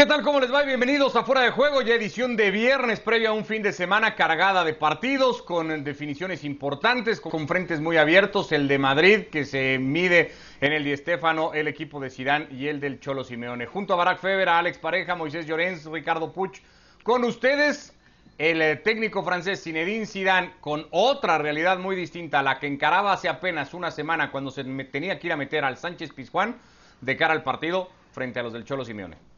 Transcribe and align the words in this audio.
¿Qué 0.00 0.06
tal? 0.06 0.22
¿Cómo 0.22 0.40
les 0.40 0.50
va? 0.50 0.62
Bienvenidos 0.62 1.14
a 1.14 1.24
Fuera 1.24 1.42
de 1.42 1.50
Juego, 1.50 1.82
ya 1.82 1.94
edición 1.94 2.34
de 2.34 2.50
viernes, 2.50 3.00
previa 3.00 3.28
a 3.28 3.32
un 3.34 3.44
fin 3.44 3.62
de 3.62 3.70
semana 3.70 4.14
cargada 4.14 4.64
de 4.64 4.72
partidos, 4.72 5.42
con 5.42 5.84
definiciones 5.84 6.42
importantes, 6.42 7.20
con 7.20 7.46
frentes 7.46 7.82
muy 7.82 7.98
abiertos, 7.98 8.50
el 8.52 8.66
de 8.66 8.78
Madrid, 8.78 9.26
que 9.30 9.44
se 9.44 9.78
mide 9.78 10.32
en 10.62 10.72
el 10.72 10.84
Di 10.84 10.96
Stéfano, 10.96 11.52
el 11.52 11.68
equipo 11.68 12.00
de 12.00 12.08
Sidán 12.08 12.48
y 12.50 12.68
el 12.68 12.80
del 12.80 12.98
Cholo 12.98 13.24
Simeone. 13.24 13.66
Junto 13.66 13.92
a 13.92 13.96
Barack 13.98 14.20
Feber, 14.20 14.48
a 14.48 14.60
Alex 14.60 14.78
Pareja, 14.78 15.16
Moisés 15.16 15.46
Llorens, 15.46 15.84
Ricardo 15.84 16.32
Puch, 16.32 16.62
con 17.02 17.22
ustedes, 17.24 17.94
el 18.38 18.62
eh, 18.62 18.76
técnico 18.76 19.22
francés 19.22 19.62
Zinedine 19.62 20.06
Zidane, 20.06 20.54
con 20.62 20.86
otra 20.92 21.36
realidad 21.36 21.78
muy 21.78 21.94
distinta 21.94 22.38
a 22.38 22.42
la 22.42 22.58
que 22.58 22.68
encaraba 22.68 23.12
hace 23.12 23.28
apenas 23.28 23.74
una 23.74 23.90
semana 23.90 24.30
cuando 24.30 24.50
se 24.50 24.64
tenía 24.64 25.18
que 25.18 25.26
ir 25.26 25.34
a 25.34 25.36
meter 25.36 25.62
al 25.62 25.76
Sánchez 25.76 26.14
Pizjuán 26.14 26.56
de 27.02 27.18
cara 27.18 27.34
al 27.34 27.42
partido 27.42 27.90
frente 28.12 28.40
a 28.40 28.42
los 28.42 28.54
del 28.54 28.64
Cholo 28.64 28.86
Simeone 28.86 29.29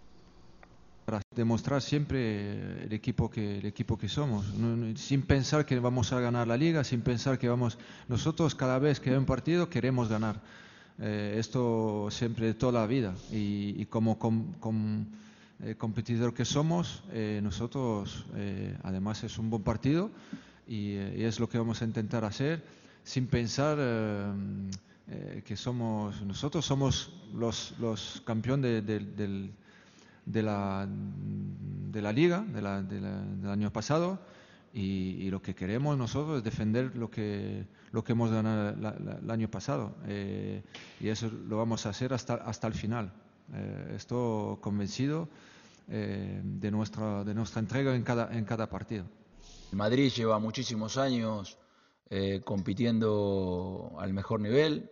para 1.13 1.23
demostrar 1.37 1.83
siempre 1.83 2.85
el 2.85 2.93
equipo 2.95 3.29
que 3.29 3.59
el 3.59 3.67
equipo 3.67 3.99
que 3.99 4.09
somos. 4.09 4.47
Sin 4.95 5.21
pensar 5.21 5.67
que 5.67 5.79
vamos 5.79 6.11
a 6.11 6.21
ganar 6.21 6.49
la 6.49 6.57
liga 6.57 6.85
sin 6.85 7.03
pensar 7.03 7.39
que 7.39 7.51
vamos 7.51 7.77
nosotros 8.09 8.55
cada 8.55 8.79
vez 8.79 8.99
que 8.99 9.11
hay 9.11 9.17
un 9.17 9.27
partido 9.27 9.69
queremos 9.69 10.09
ganar 10.09 10.41
eh, 10.99 11.37
esto 11.39 12.09
siempre 12.11 12.55
toda 12.55 12.81
la 12.81 12.87
vida. 12.87 13.15
Y, 13.31 13.85
como 13.87 14.17
eh, 15.63 15.75
competidor 15.77 16.33
que 16.33 16.47
somos 16.47 17.05
eh, 17.13 17.41
nosotros 17.43 18.25
además 18.83 19.23
es 19.23 19.37
un 19.37 19.51
buen 19.51 19.63
partido 19.63 20.11
y, 20.67 20.95
es 20.97 21.39
lo 21.39 21.47
que 21.47 21.59
vamos 21.59 21.83
a 21.83 21.85
intentar 21.85 22.25
hacer 22.25 22.65
sin 23.05 23.27
pensar 23.27 23.77
que 25.45 25.57
somos 25.57 26.23
nosotros 26.23 26.65
somos 26.65 27.13
los, 27.35 27.75
los 27.79 28.23
campeones 28.25 28.87
del 28.87 29.53
de 30.25 30.43
la, 30.43 30.89
de 30.89 32.03
la 32.03 32.13
liga 32.13 32.41
del 32.41 33.47
año 33.47 33.73
pasado 33.73 34.19
y, 34.75 35.31
lo 35.31 35.43
que 35.43 35.55
queremos 35.55 35.99
nosotros 35.99 36.39
es 36.39 36.45
defender 36.45 36.97
lo 36.97 37.11
que, 37.11 37.67
lo 37.91 38.03
que 38.03 38.13
hemos 38.13 38.31
ganado 38.31 38.71
el 38.71 39.31
año 39.31 39.51
pasado 39.51 39.95
eh, 40.07 40.63
y 41.01 41.09
eso 41.09 41.31
lo 41.31 41.59
vamos 41.59 41.85
a 41.87 41.91
hacer 41.91 42.13
hasta, 42.13 42.35
hasta 42.35 42.67
el 42.67 42.75
final. 42.75 43.13
Eh, 43.55 43.95
estoy 43.97 44.57
convencido 44.61 45.29
eh, 45.89 46.41
de, 46.43 46.71
nuestra, 46.71 47.25
de 47.25 47.35
nuestra 47.35 47.61
entrega 47.61 47.95
en 47.95 48.03
cada, 48.03 48.33
en 48.33 48.45
cada 48.45 48.69
partido. 48.69 49.05
Madrid 49.73 50.11
lleva 50.11 50.39
muchísimos 50.39 50.97
años 50.97 51.59
compitiendo 52.45 53.97
al 53.99 54.13
mejor 54.13 54.39
nivel, 54.39 54.91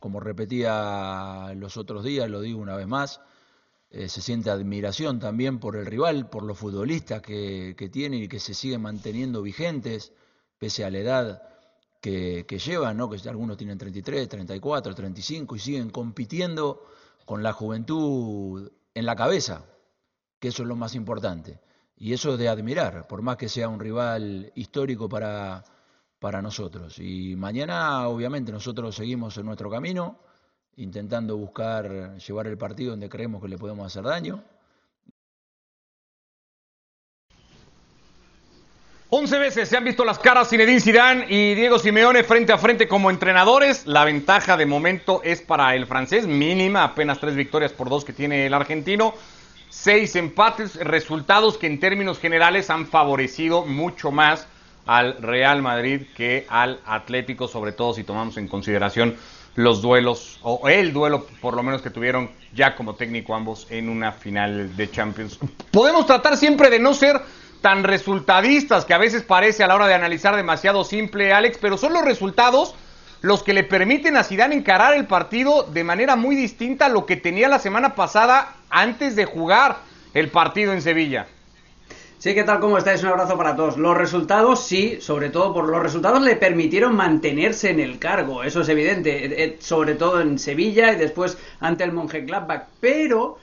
como 0.00 0.18
repetía 0.18 1.52
los 1.54 1.76
otros 1.76 2.02
días, 2.02 2.28
lo 2.28 2.40
digo 2.40 2.58
una 2.58 2.74
vez 2.74 2.88
más, 2.88 3.20
eh, 3.90 4.08
se 4.08 4.20
siente 4.20 4.50
admiración 4.50 5.20
también 5.20 5.58
por 5.58 5.76
el 5.76 5.86
rival, 5.86 6.28
por 6.28 6.42
los 6.42 6.58
futbolistas 6.58 7.22
que, 7.22 7.74
que 7.76 7.90
y 7.94 8.28
que 8.28 8.40
se 8.40 8.54
siguen 8.54 8.82
manteniendo 8.82 9.42
vigentes, 9.42 10.12
pese 10.58 10.84
a 10.84 10.90
la 10.90 10.98
edad 10.98 11.42
que, 12.00 12.44
que 12.46 12.58
llevan, 12.58 12.96
¿no? 12.96 13.08
que 13.08 13.28
algunos 13.28 13.56
tienen 13.56 13.78
33, 13.78 14.28
34, 14.28 14.94
35 14.94 15.56
y 15.56 15.58
siguen 15.58 15.90
compitiendo 15.90 16.82
con 17.24 17.42
la 17.42 17.52
juventud 17.52 18.70
en 18.94 19.06
la 19.06 19.16
cabeza, 19.16 19.64
que 20.38 20.48
eso 20.48 20.62
es 20.62 20.68
lo 20.68 20.76
más 20.76 20.94
importante. 20.94 21.60
Y 21.96 22.12
eso 22.12 22.34
es 22.34 22.38
de 22.38 22.48
admirar, 22.48 23.06
por 23.06 23.22
más 23.22 23.36
que 23.36 23.48
sea 23.48 23.68
un 23.68 23.80
rival 23.80 24.52
histórico 24.54 25.08
para, 25.08 25.64
para 26.18 26.42
nosotros. 26.42 26.98
Y 26.98 27.36
mañana, 27.36 28.06
obviamente, 28.08 28.52
nosotros 28.52 28.94
seguimos 28.94 29.36
en 29.38 29.46
nuestro 29.46 29.70
camino 29.70 30.20
intentando 30.76 31.36
buscar 31.36 32.16
llevar 32.18 32.46
el 32.46 32.58
partido 32.58 32.90
donde 32.90 33.08
creemos 33.08 33.42
que 33.42 33.48
le 33.48 33.58
podemos 33.58 33.86
hacer 33.86 34.04
daño. 34.04 34.42
11 39.08 39.38
veces 39.38 39.68
se 39.68 39.76
han 39.76 39.84
visto 39.84 40.04
las 40.04 40.18
caras 40.18 40.50
Zinedine 40.50 40.80
Zidane 40.80 41.26
y 41.28 41.54
Diego 41.54 41.78
Simeone 41.78 42.24
frente 42.24 42.52
a 42.52 42.58
frente 42.58 42.88
como 42.88 43.08
entrenadores. 43.08 43.86
La 43.86 44.04
ventaja 44.04 44.56
de 44.56 44.66
momento 44.66 45.22
es 45.22 45.40
para 45.40 45.74
el 45.76 45.86
francés, 45.86 46.26
mínima, 46.26 46.82
apenas 46.82 47.20
tres 47.20 47.36
victorias 47.36 47.72
por 47.72 47.88
dos 47.88 48.04
que 48.04 48.12
tiene 48.12 48.46
el 48.46 48.52
argentino. 48.52 49.14
Seis 49.70 50.16
empates, 50.16 50.74
resultados 50.74 51.56
que 51.56 51.68
en 51.68 51.78
términos 51.78 52.18
generales 52.18 52.68
han 52.68 52.86
favorecido 52.86 53.64
mucho 53.64 54.10
más 54.10 54.48
al 54.86 55.22
Real 55.22 55.62
Madrid 55.62 56.02
que 56.16 56.44
al 56.48 56.80
Atlético, 56.84 57.46
sobre 57.46 57.72
todo 57.72 57.94
si 57.94 58.02
tomamos 58.02 58.36
en 58.36 58.48
consideración 58.48 59.16
los 59.56 59.82
duelos, 59.82 60.38
o 60.42 60.68
el 60.68 60.92
duelo 60.92 61.26
por 61.40 61.54
lo 61.54 61.62
menos 61.62 61.82
que 61.82 61.90
tuvieron 61.90 62.30
ya 62.54 62.76
como 62.76 62.94
técnico 62.94 63.34
ambos 63.34 63.66
en 63.70 63.88
una 63.88 64.12
final 64.12 64.76
de 64.76 64.90
Champions. 64.90 65.38
Podemos 65.70 66.06
tratar 66.06 66.36
siempre 66.36 66.70
de 66.70 66.78
no 66.78 66.94
ser 66.94 67.20
tan 67.62 67.82
resultadistas, 67.82 68.84
que 68.84 68.94
a 68.94 68.98
veces 68.98 69.22
parece 69.22 69.64
a 69.64 69.66
la 69.66 69.74
hora 69.74 69.88
de 69.88 69.94
analizar 69.94 70.36
demasiado 70.36 70.84
simple, 70.84 71.32
Alex, 71.32 71.58
pero 71.60 71.78
son 71.78 71.94
los 71.94 72.04
resultados 72.04 72.74
los 73.22 73.42
que 73.42 73.54
le 73.54 73.64
permiten 73.64 74.16
a 74.16 74.24
Zidane 74.24 74.54
encarar 74.54 74.94
el 74.94 75.06
partido 75.06 75.62
de 75.64 75.82
manera 75.82 76.16
muy 76.16 76.36
distinta 76.36 76.86
a 76.86 76.90
lo 76.90 77.06
que 77.06 77.16
tenía 77.16 77.48
la 77.48 77.58
semana 77.58 77.94
pasada 77.94 78.54
antes 78.70 79.16
de 79.16 79.24
jugar 79.24 79.78
el 80.14 80.28
partido 80.28 80.72
en 80.72 80.82
Sevilla. 80.82 81.26
Sí, 82.18 82.34
¿qué 82.34 82.44
tal? 82.44 82.60
¿Cómo 82.60 82.78
estáis? 82.78 83.02
Un 83.02 83.10
abrazo 83.10 83.36
para 83.36 83.54
todos. 83.54 83.76
Los 83.76 83.96
resultados, 83.96 84.64
sí, 84.66 85.00
sobre 85.00 85.28
todo 85.28 85.52
por 85.52 85.68
los 85.68 85.82
resultados 85.82 86.22
le 86.22 86.36
permitieron 86.36 86.96
mantenerse 86.96 87.70
en 87.70 87.78
el 87.78 87.98
cargo, 87.98 88.42
eso 88.42 88.62
es 88.62 88.68
evidente, 88.70 89.26
eh, 89.26 89.44
eh, 89.44 89.56
sobre 89.60 89.94
todo 89.94 90.20
en 90.22 90.38
Sevilla 90.38 90.92
y 90.92 90.96
después 90.96 91.36
ante 91.60 91.84
el 91.84 91.92
Mönchengladbach, 91.92 92.68
pero 92.80 93.36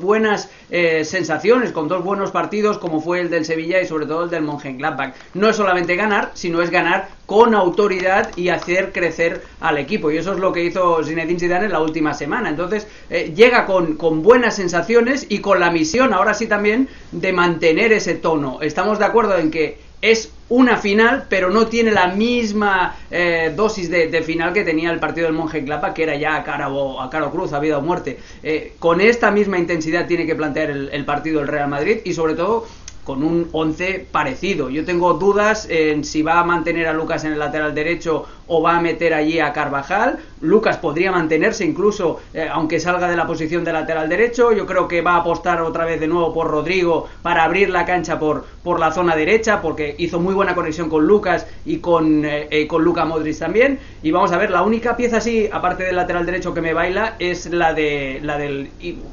buenas 0.00 0.48
eh, 0.70 1.04
sensaciones, 1.04 1.72
con 1.72 1.88
dos 1.88 2.02
buenos 2.02 2.30
partidos 2.30 2.78
como 2.78 3.00
fue 3.00 3.20
el 3.20 3.30
del 3.30 3.44
Sevilla 3.44 3.80
y 3.80 3.86
sobre 3.86 4.06
todo 4.06 4.24
el 4.24 4.30
del 4.30 4.42
Mönchengladbach. 4.42 5.14
No 5.34 5.48
es 5.48 5.56
solamente 5.56 5.96
ganar, 5.96 6.30
sino 6.34 6.62
es 6.62 6.70
ganar 6.70 7.08
con 7.26 7.54
autoridad 7.54 8.30
y 8.36 8.48
hacer 8.48 8.92
crecer 8.92 9.42
al 9.60 9.78
equipo. 9.78 10.10
Y 10.10 10.16
eso 10.16 10.32
es 10.32 10.38
lo 10.38 10.52
que 10.52 10.64
hizo 10.64 11.04
Zinedine 11.04 11.38
Zidane 11.38 11.66
en 11.66 11.72
la 11.72 11.80
última 11.80 12.14
semana. 12.14 12.48
Entonces 12.48 12.88
eh, 13.08 13.32
llega 13.36 13.66
con, 13.66 13.96
con 13.96 14.22
buenas 14.22 14.56
sensaciones 14.56 15.26
y 15.28 15.38
con 15.38 15.60
la 15.60 15.70
misión, 15.70 16.12
ahora 16.12 16.34
sí 16.34 16.46
también, 16.46 16.88
de 17.12 17.32
mantener 17.32 17.92
ese 17.92 18.14
tono. 18.14 18.58
Estamos 18.62 18.98
de 18.98 19.04
acuerdo 19.04 19.38
en 19.38 19.50
que 19.50 19.78
es 20.02 20.32
una 20.50 20.76
final, 20.76 21.26
pero 21.28 21.48
no 21.48 21.68
tiene 21.68 21.92
la 21.92 22.08
misma 22.08 22.96
eh, 23.10 23.52
dosis 23.56 23.88
de, 23.88 24.22
final 24.22 24.52
que 24.52 24.64
tenía 24.64 24.90
el 24.90 24.98
partido 24.98 25.26
del 25.26 25.36
Monje 25.36 25.64
Clapa, 25.64 25.94
que 25.94 26.02
era 26.02 26.16
ya 26.16 26.36
a 26.36 26.44
cara 26.44 26.68
o, 26.68 27.00
a 27.00 27.08
cara 27.08 27.30
cruz, 27.30 27.52
a 27.52 27.60
vida 27.60 27.78
o 27.78 27.80
muerte. 27.80 28.18
Eh, 28.42 28.74
con 28.78 29.00
esta 29.00 29.30
misma 29.30 29.58
intensidad 29.58 30.06
tiene 30.06 30.26
que 30.26 30.34
plantear 30.34 30.70
el, 30.70 30.90
el 30.92 31.04
partido 31.04 31.40
el 31.40 31.48
Real 31.48 31.68
Madrid 31.68 31.98
y 32.04 32.12
sobre 32.14 32.34
todo 32.34 32.66
con 33.10 33.24
un 33.24 33.48
11 33.50 34.06
parecido. 34.12 34.70
Yo 34.70 34.84
tengo 34.84 35.14
dudas 35.14 35.66
en 35.68 36.04
si 36.04 36.22
va 36.22 36.38
a 36.38 36.44
mantener 36.44 36.86
a 36.86 36.92
Lucas 36.92 37.24
en 37.24 37.32
el 37.32 37.40
lateral 37.40 37.74
derecho 37.74 38.24
o 38.46 38.62
va 38.62 38.76
a 38.76 38.80
meter 38.80 39.14
allí 39.14 39.40
a 39.40 39.52
Carvajal. 39.52 40.18
Lucas 40.40 40.76
podría 40.78 41.10
mantenerse 41.10 41.64
incluso 41.64 42.20
eh, 42.32 42.48
aunque 42.50 42.80
salga 42.80 43.08
de 43.08 43.16
la 43.16 43.26
posición 43.26 43.64
de 43.64 43.72
lateral 43.72 44.08
derecho. 44.08 44.52
Yo 44.52 44.64
creo 44.64 44.86
que 44.86 45.02
va 45.02 45.14
a 45.14 45.16
apostar 45.18 45.60
otra 45.60 45.84
vez 45.84 46.00
de 46.00 46.06
nuevo 46.08 46.32
por 46.32 46.48
Rodrigo 46.48 47.08
para 47.22 47.44
abrir 47.44 47.70
la 47.70 47.84
cancha 47.84 48.18
por, 48.18 48.44
por 48.62 48.78
la 48.78 48.92
zona 48.92 49.16
derecha 49.16 49.60
porque 49.60 49.94
hizo 49.98 50.20
muy 50.20 50.34
buena 50.34 50.54
conexión 50.54 50.88
con 50.88 51.06
Lucas 51.06 51.46
y 51.64 51.78
con, 51.78 52.24
eh, 52.24 52.46
eh, 52.50 52.66
con 52.66 52.82
Luca 52.84 53.04
Modric 53.04 53.38
también. 53.38 53.78
Y 54.02 54.10
vamos 54.10 54.32
a 54.32 54.38
ver, 54.38 54.50
la 54.50 54.62
única 54.62 54.96
pieza 54.96 55.18
así, 55.18 55.48
aparte 55.52 55.84
del 55.84 55.96
lateral 55.96 56.26
derecho 56.26 56.54
que 56.54 56.60
me 56.60 56.74
baila, 56.74 57.16
es 57.18 57.46
la, 57.46 57.74
de, 57.74 58.20
la 58.22 58.38
del 58.38 58.70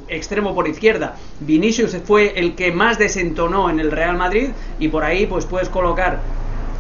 extremo 0.08 0.56
por 0.56 0.68
izquierda. 0.68 1.16
Vinicius 1.40 1.96
fue 2.06 2.40
el 2.40 2.56
que 2.56 2.72
más 2.72 2.98
desentonó 2.98 3.70
en 3.70 3.80
el 3.80 3.87
Real 3.92 4.18
Madrid 4.18 4.50
y 4.80 4.88
por 4.88 5.04
ahí 5.04 5.26
pues 5.26 5.46
puedes 5.46 5.70
colocar 5.70 6.20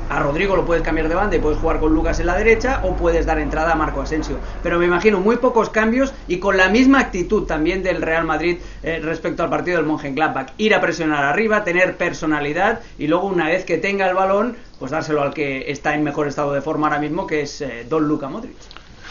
a 0.09 0.19
Rodrigo 0.19 0.55
lo 0.55 0.65
puedes 0.65 0.83
cambiar 0.83 1.09
de 1.09 1.15
banda 1.15 1.35
y 1.35 1.39
puedes 1.39 1.59
jugar 1.59 1.79
con 1.79 1.93
Lucas 1.93 2.19
en 2.19 2.27
la 2.27 2.37
derecha 2.37 2.81
o 2.83 2.95
puedes 2.95 3.25
dar 3.25 3.39
entrada 3.39 3.73
a 3.73 3.75
Marco 3.75 4.01
Asensio. 4.01 4.39
Pero 4.63 4.79
me 4.79 4.85
imagino 4.85 5.19
muy 5.19 5.37
pocos 5.37 5.69
cambios 5.69 6.13
y 6.27 6.39
con 6.39 6.55
la 6.55 6.69
misma 6.69 6.99
actitud 6.99 7.43
también 7.43 7.83
del 7.83 8.01
Real 8.01 8.23
Madrid 8.23 8.57
eh, 8.83 8.99
respecto 9.03 9.43
al 9.43 9.49
partido 9.49 9.77
del 9.77 9.85
Mönchengladbach. 9.85 10.53
Ir 10.57 10.73
a 10.75 10.81
presionar 10.81 11.25
arriba, 11.25 11.63
tener 11.63 11.97
personalidad 11.97 12.79
y 12.97 13.07
luego 13.07 13.27
una 13.27 13.47
vez 13.47 13.65
que 13.65 13.77
tenga 13.77 14.07
el 14.07 14.15
balón, 14.15 14.55
pues 14.79 14.91
dárselo 14.91 15.21
al 15.21 15.33
que 15.33 15.69
está 15.71 15.93
en 15.93 16.03
mejor 16.03 16.27
estado 16.27 16.53
de 16.53 16.61
forma 16.61 16.87
ahora 16.87 16.99
mismo, 16.99 17.27
que 17.27 17.41
es 17.41 17.61
eh, 17.61 17.85
Don 17.89 18.07
Luca 18.07 18.29
Modric. 18.29 18.55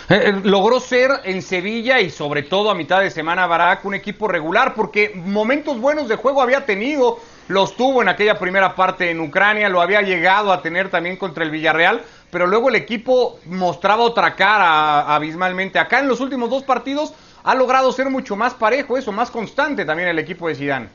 Eh, 0.08 0.40
logró 0.44 0.78
ser 0.78 1.10
en 1.24 1.42
Sevilla 1.42 2.00
y 2.00 2.10
sobre 2.10 2.44
todo 2.44 2.70
a 2.70 2.74
mitad 2.74 3.00
de 3.00 3.10
semana 3.10 3.46
Barak 3.48 3.84
un 3.84 3.94
equipo 3.94 4.28
regular 4.28 4.72
porque 4.74 5.12
momentos 5.16 5.80
buenos 5.80 6.08
de 6.08 6.14
juego 6.14 6.40
había 6.40 6.64
tenido 6.64 7.18
los 7.48 7.76
tuvo 7.76 8.02
en 8.02 8.08
aquella 8.08 8.38
primera 8.38 8.74
parte 8.74 9.10
en 9.10 9.20
Ucrania, 9.20 9.68
lo 9.68 9.80
había 9.80 10.02
llegado 10.02 10.52
a 10.52 10.62
tener 10.62 10.90
también 10.90 11.16
contra 11.16 11.44
el 11.44 11.50
Villarreal, 11.50 12.02
pero 12.30 12.46
luego 12.46 12.68
el 12.68 12.74
equipo 12.74 13.38
mostraba 13.46 14.02
otra 14.02 14.34
cara 14.34 15.14
abismalmente. 15.14 15.78
Acá 15.78 16.00
en 16.00 16.08
los 16.08 16.20
últimos 16.20 16.50
dos 16.50 16.64
partidos 16.64 17.14
ha 17.44 17.54
logrado 17.54 17.92
ser 17.92 18.10
mucho 18.10 18.36
más 18.36 18.54
parejo, 18.54 18.96
eso, 18.96 19.12
más 19.12 19.30
constante 19.30 19.84
también 19.84 20.08
el 20.08 20.18
equipo 20.18 20.48
de 20.48 20.54
Zidane. 20.56 20.88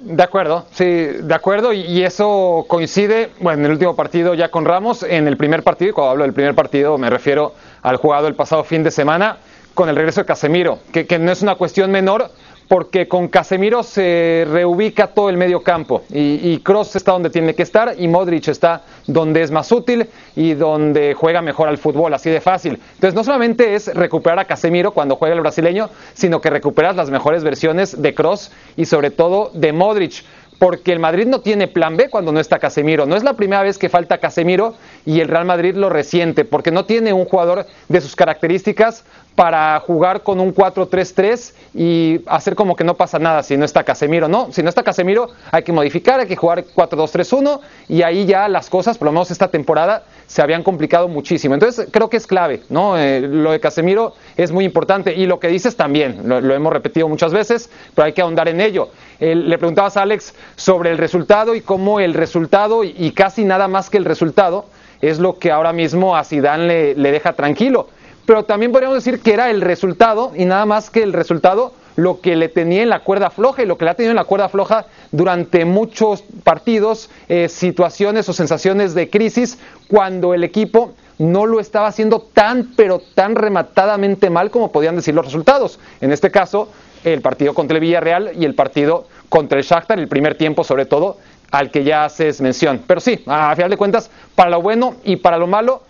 De 0.00 0.22
acuerdo, 0.22 0.66
sí, 0.72 0.84
de 0.84 1.34
acuerdo, 1.34 1.72
y, 1.72 2.02
eso 2.02 2.64
coincide, 2.66 3.30
bueno, 3.38 3.60
en 3.60 3.66
el 3.66 3.72
último 3.72 3.94
partido 3.94 4.34
ya 4.34 4.50
con 4.50 4.64
Ramos, 4.64 5.04
en 5.04 5.28
el 5.28 5.36
primer 5.36 5.62
partido, 5.62 5.90
y 5.90 5.92
cuando 5.92 6.10
hablo 6.10 6.24
del 6.24 6.32
primer 6.32 6.56
partido 6.56 6.98
me 6.98 7.08
refiero 7.08 7.54
al 7.82 7.98
jugado 7.98 8.26
el 8.26 8.34
pasado 8.34 8.64
fin 8.64 8.82
de 8.82 8.90
semana, 8.90 9.36
con 9.74 9.88
el 9.88 9.94
regreso 9.94 10.20
de 10.22 10.26
Casemiro, 10.26 10.80
que, 10.92 11.06
que 11.06 11.18
no 11.20 11.30
es 11.30 11.42
una 11.42 11.54
cuestión 11.54 11.90
menor, 11.92 12.30
porque 12.72 13.06
con 13.06 13.28
Casemiro 13.28 13.82
se 13.82 14.46
reubica 14.48 15.08
todo 15.08 15.28
el 15.28 15.36
medio 15.36 15.62
campo 15.62 16.04
y, 16.08 16.56
Cross 16.60 16.96
está 16.96 17.12
donde 17.12 17.28
tiene 17.28 17.54
que 17.54 17.64
estar 17.64 17.96
y 17.98 18.08
Modric 18.08 18.48
está 18.48 18.80
donde 19.06 19.42
es 19.42 19.50
más 19.50 19.70
útil 19.72 20.08
y 20.34 20.54
donde 20.54 21.12
juega 21.12 21.42
mejor 21.42 21.68
al 21.68 21.76
fútbol, 21.76 22.14
así 22.14 22.30
de 22.30 22.40
fácil. 22.40 22.80
Entonces 22.94 23.12
no 23.12 23.24
solamente 23.24 23.74
es 23.74 23.94
recuperar 23.94 24.38
a 24.38 24.46
Casemiro 24.46 24.92
cuando 24.92 25.16
juega 25.16 25.34
el 25.34 25.42
brasileño, 25.42 25.90
sino 26.14 26.40
que 26.40 26.48
recuperas 26.48 26.96
las 26.96 27.10
mejores 27.10 27.44
versiones 27.44 28.00
de 28.00 28.14
Cross 28.14 28.50
y 28.74 28.86
sobre 28.86 29.10
todo 29.10 29.50
de 29.52 29.74
Modric 29.74 30.24
porque 30.58 30.92
el 30.92 30.98
Madrid 30.98 31.26
no 31.26 31.40
tiene 31.40 31.66
plan 31.66 31.96
B 31.96 32.08
cuando 32.08 32.32
no 32.32 32.40
está 32.40 32.58
Casemiro. 32.58 33.06
No 33.06 33.16
es 33.16 33.24
la 33.24 33.34
primera 33.34 33.62
vez 33.62 33.78
que 33.78 33.88
falta 33.88 34.18
Casemiro 34.18 34.74
y 35.04 35.20
el 35.20 35.28
Real 35.28 35.44
Madrid 35.44 35.74
lo 35.74 35.88
resiente, 35.88 36.44
porque 36.44 36.70
no 36.70 36.84
tiene 36.84 37.12
un 37.12 37.24
jugador 37.24 37.66
de 37.88 38.00
sus 38.00 38.14
características 38.14 39.04
para 39.34 39.80
jugar 39.80 40.22
con 40.22 40.40
un 40.40 40.54
4-3-3 40.54 41.54
y 41.74 42.20
hacer 42.26 42.54
como 42.54 42.76
que 42.76 42.84
no 42.84 42.94
pasa 42.94 43.18
nada 43.18 43.42
si 43.42 43.56
no 43.56 43.64
está 43.64 43.82
Casemiro. 43.82 44.28
No, 44.28 44.52
si 44.52 44.62
no 44.62 44.68
está 44.68 44.82
Casemiro 44.82 45.30
hay 45.50 45.62
que 45.62 45.72
modificar, 45.72 46.20
hay 46.20 46.26
que 46.26 46.36
jugar 46.36 46.64
4-2-3-1 46.64 47.60
y 47.88 48.02
ahí 48.02 48.26
ya 48.26 48.48
las 48.48 48.68
cosas, 48.68 48.98
por 48.98 49.06
lo 49.06 49.12
menos 49.12 49.30
esta 49.30 49.48
temporada, 49.48 50.04
se 50.32 50.40
habían 50.40 50.62
complicado 50.62 51.08
muchísimo. 51.08 51.52
Entonces 51.52 51.88
creo 51.90 52.08
que 52.08 52.16
es 52.16 52.26
clave, 52.26 52.62
¿no? 52.70 52.96
Eh, 52.96 53.20
lo 53.20 53.52
de 53.52 53.60
Casemiro 53.60 54.14
es 54.34 54.50
muy 54.50 54.64
importante 54.64 55.14
y 55.14 55.26
lo 55.26 55.38
que 55.38 55.48
dices 55.48 55.76
también, 55.76 56.22
lo, 56.26 56.38
hemos 56.54 56.72
repetido 56.72 57.06
muchas 57.06 57.34
veces, 57.34 57.68
pero 57.94 58.06
hay 58.06 58.14
que 58.14 58.22
ahondar 58.22 58.48
en 58.48 58.62
ello. 58.62 58.88
le 59.20 59.58
preguntabas 59.58 59.98
a 59.98 60.02
Alex 60.02 60.34
sobre 60.56 60.90
el 60.90 60.96
resultado 60.96 61.54
y 61.54 61.60
cómo 61.60 62.00
el 62.00 62.14
resultado 62.14 62.82
y, 62.82 63.12
casi 63.12 63.44
nada 63.44 63.68
más 63.68 63.90
que 63.90 63.98
el 63.98 64.06
resultado 64.06 64.64
es 65.02 65.18
lo 65.18 65.38
que 65.38 65.50
ahora 65.52 65.74
mismo 65.74 66.16
a 66.16 66.24
Zidane 66.24 66.94
le 66.94 67.12
deja 67.12 67.34
tranquilo 67.34 67.88
pero 68.24 68.44
también 68.44 68.72
podríamos 68.72 69.04
decir 69.04 69.20
que 69.20 69.34
era 69.34 69.50
el 69.50 69.60
resultado 69.60 70.32
y 70.36 70.44
nada 70.44 70.64
más 70.64 70.90
que 70.90 71.02
el 71.02 71.12
resultado 71.12 71.74
lo 71.96 72.20
que 72.20 72.36
le 72.36 72.48
tenía 72.48 72.82
en 72.82 72.88
la 72.88 73.00
cuerda 73.00 73.30
floja 73.30 73.62
y 73.62 73.66
lo 73.66 73.76
que 73.76 73.84
le 73.84 73.90
ha 73.90 73.94
tenido 73.94 74.12
en 74.12 74.16
la 74.16 74.24
cuerda 74.24 74.48
floja 74.48 74.86
durante 75.10 75.64
muchos 75.64 76.22
partidos, 76.44 77.10
eh, 77.28 77.48
situaciones 77.48 78.28
o 78.28 78.32
sensaciones 78.32 78.94
de 78.94 79.10
crisis 79.10 79.58
cuando 79.88 80.34
el 80.34 80.44
equipo 80.44 80.92
no 81.18 81.46
lo 81.46 81.60
estaba 81.60 81.86
haciendo 81.86 82.20
tan 82.20 82.72
pero 82.74 83.00
tan 83.14 83.34
rematadamente 83.34 84.30
mal 84.30 84.50
como 84.50 84.72
podían 84.72 84.96
decir 84.96 85.14
los 85.14 85.24
resultados. 85.24 85.78
En 86.00 86.12
este 86.12 86.30
caso, 86.30 86.68
el 87.04 87.20
partido 87.20 87.54
contra 87.54 87.76
el 87.76 87.80
Villarreal 87.80 88.32
y 88.38 88.44
el 88.44 88.54
partido 88.54 89.06
contra 89.28 89.58
el 89.58 89.64
Shakhtar, 89.64 89.98
el 89.98 90.08
primer 90.08 90.36
tiempo 90.36 90.64
sobre 90.64 90.86
todo, 90.86 91.18
al 91.50 91.70
que 91.70 91.84
ya 91.84 92.04
haces 92.04 92.40
mención. 92.40 92.82
Pero 92.86 93.00
sí, 93.00 93.22
a 93.26 93.54
final 93.54 93.70
de 93.70 93.76
cuentas, 93.76 94.10
para 94.34 94.50
lo 94.50 94.62
bueno 94.62 94.96
y 95.04 95.16
para 95.16 95.36
lo 95.36 95.46
malo, 95.46 95.82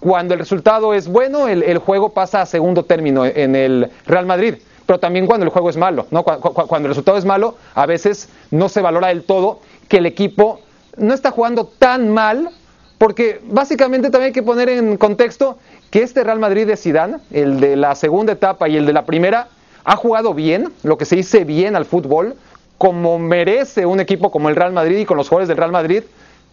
cuando 0.00 0.34
el 0.34 0.40
resultado 0.40 0.94
es 0.94 1.08
bueno, 1.08 1.48
el, 1.48 1.78
juego 1.78 2.10
pasa 2.10 2.40
a 2.40 2.46
segundo 2.46 2.84
término 2.84 3.26
en 3.26 3.56
el 3.56 3.90
Real 4.06 4.26
Madrid. 4.26 4.54
Pero 4.88 4.98
también 4.98 5.26
cuando 5.26 5.44
el 5.44 5.52
juego 5.52 5.68
es 5.68 5.76
malo, 5.76 6.06
¿no? 6.10 6.22
Cuando, 6.22 6.86
el 6.86 6.88
resultado 6.88 7.18
es 7.18 7.26
malo, 7.26 7.56
a 7.74 7.84
veces 7.84 8.30
no 8.50 8.70
se 8.70 8.80
valora 8.80 9.08
del 9.08 9.22
todo 9.22 9.60
que 9.86 9.98
el 9.98 10.06
equipo 10.06 10.60
no 10.96 11.12
está 11.12 11.30
jugando 11.30 11.66
tan 11.66 12.08
mal, 12.08 12.48
porque 12.96 13.38
básicamente 13.44 14.08
también 14.08 14.28
hay 14.28 14.32
que 14.32 14.42
poner 14.42 14.70
en 14.70 14.96
contexto 14.96 15.58
que 15.90 16.00
este 16.00 16.24
Real 16.24 16.38
Madrid 16.38 16.66
de 16.66 16.78
Zidane, 16.78 17.18
el 17.30 17.60
de 17.60 17.76
la 17.76 17.94
segunda 17.96 18.32
etapa 18.32 18.66
y 18.66 18.78
el 18.78 18.86
de 18.86 18.94
la 18.94 19.04
primera, 19.04 19.48
ha 19.84 19.96
jugado 19.96 20.32
bien, 20.32 20.72
lo 20.82 20.96
que 20.96 21.04
se 21.04 21.16
dice 21.16 21.44
bien 21.44 21.76
al 21.76 21.84
fútbol, 21.84 22.36
como 22.78 23.18
merece 23.18 23.84
un 23.84 24.00
equipo 24.00 24.30
como 24.30 24.48
el 24.48 24.56
Real 24.56 24.72
Madrid 24.72 24.96
y 24.96 25.04
con 25.04 25.18
los 25.18 25.28
jugadores 25.28 25.48
del 25.48 25.58
Real 25.58 25.70
Madrid, 25.70 26.02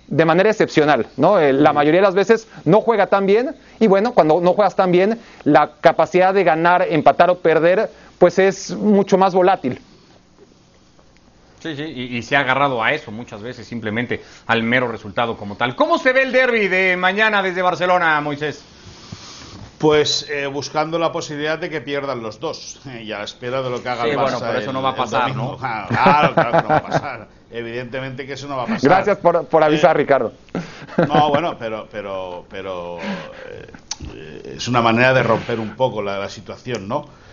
de 0.07 0.25
manera 0.25 0.49
excepcional, 0.49 1.07
¿no? 1.17 1.39
Eh, 1.39 1.53
la 1.53 1.73
mayoría 1.73 2.01
de 2.01 2.05
las 2.05 2.15
veces 2.15 2.47
no 2.63 2.81
juega 2.81 3.07
tan 3.07 3.25
bien 3.25 3.55
y 3.79 3.87
bueno, 3.87 4.13
cuando 4.13 4.39
no 4.41 4.53
juegas 4.53 4.75
tan 4.75 4.91
bien, 4.91 5.19
la 5.43 5.71
capacidad 5.81 6.33
de 6.33 6.43
ganar, 6.43 6.85
empatar 6.89 7.29
o 7.29 7.39
perder, 7.39 7.89
pues 8.17 8.39
es 8.39 8.71
mucho 8.71 9.17
más 9.17 9.33
volátil. 9.33 9.79
Sí, 11.65 11.75
sí, 11.75 11.83
y, 11.83 12.21
se 12.21 12.35
ha 12.35 12.41
agarrado 12.41 12.83
a 12.83 12.91
eso 12.91 13.11
muchas 13.11 13.41
veces, 13.41 13.65
simplemente 13.65 14.23
al 14.45 14.61
mero 14.61 14.87
resultado 14.87 15.35
como 15.35 15.55
tal. 15.55 15.75
¿Cómo 15.75 15.97
se 15.97 16.13
ve 16.13 16.21
el 16.21 16.31
derby 16.31 16.67
de 16.67 16.95
mañana 16.95 17.41
desde 17.41 17.63
Barcelona, 17.63 18.21
Moisés? 18.21 18.63
Pues 19.79 20.27
eh, 20.29 20.45
buscando 20.45 20.99
la 20.99 21.11
posibilidad 21.11 21.57
de 21.57 21.71
que 21.71 21.81
pierdan 21.81 22.21
los 22.21 22.39
dos 22.39 22.79
y 22.85 23.11
a 23.11 23.17
la 23.17 23.23
espera 23.23 23.63
de 23.63 23.71
lo 23.71 23.81
que 23.81 23.89
haga 23.89 24.03
el 24.03 24.11
Barça. 24.15 24.21
bueno, 24.21 24.39
pero 24.41 24.59
eso 24.59 24.73
no 24.73 24.83
va 24.83 24.89
a 24.91 24.95
pasar, 24.95 25.35
¿no? 25.35 25.57
Claro, 25.57 26.35
claro 26.35 26.51
que 26.51 26.61
no 26.61 26.69
va 26.69 26.77
a 26.77 26.83
pasar. 26.83 27.27
Evidentemente 27.49 28.27
que 28.27 28.33
eso 28.33 28.47
no 28.47 28.57
va 28.57 28.63
a 28.63 28.67
pasar. 28.67 28.89
Gracias 28.89 29.17
por, 29.17 29.63
avisar, 29.63 29.95
eh, 29.95 29.99
Ricardo. 29.99 30.33
No, 31.07 31.29
bueno, 31.29 31.57
pero, 31.57 31.87
pero, 31.91 32.45
pero 32.47 32.99
eh, 33.49 34.53
es 34.55 34.67
una 34.67 34.83
manera 34.83 35.15
de 35.15 35.23
romper 35.23 35.59
un 35.59 35.75
poco 35.75 36.03
la, 36.03 36.19
la 36.19 36.29
situación, 36.29 36.87
¿no? 36.87 37.24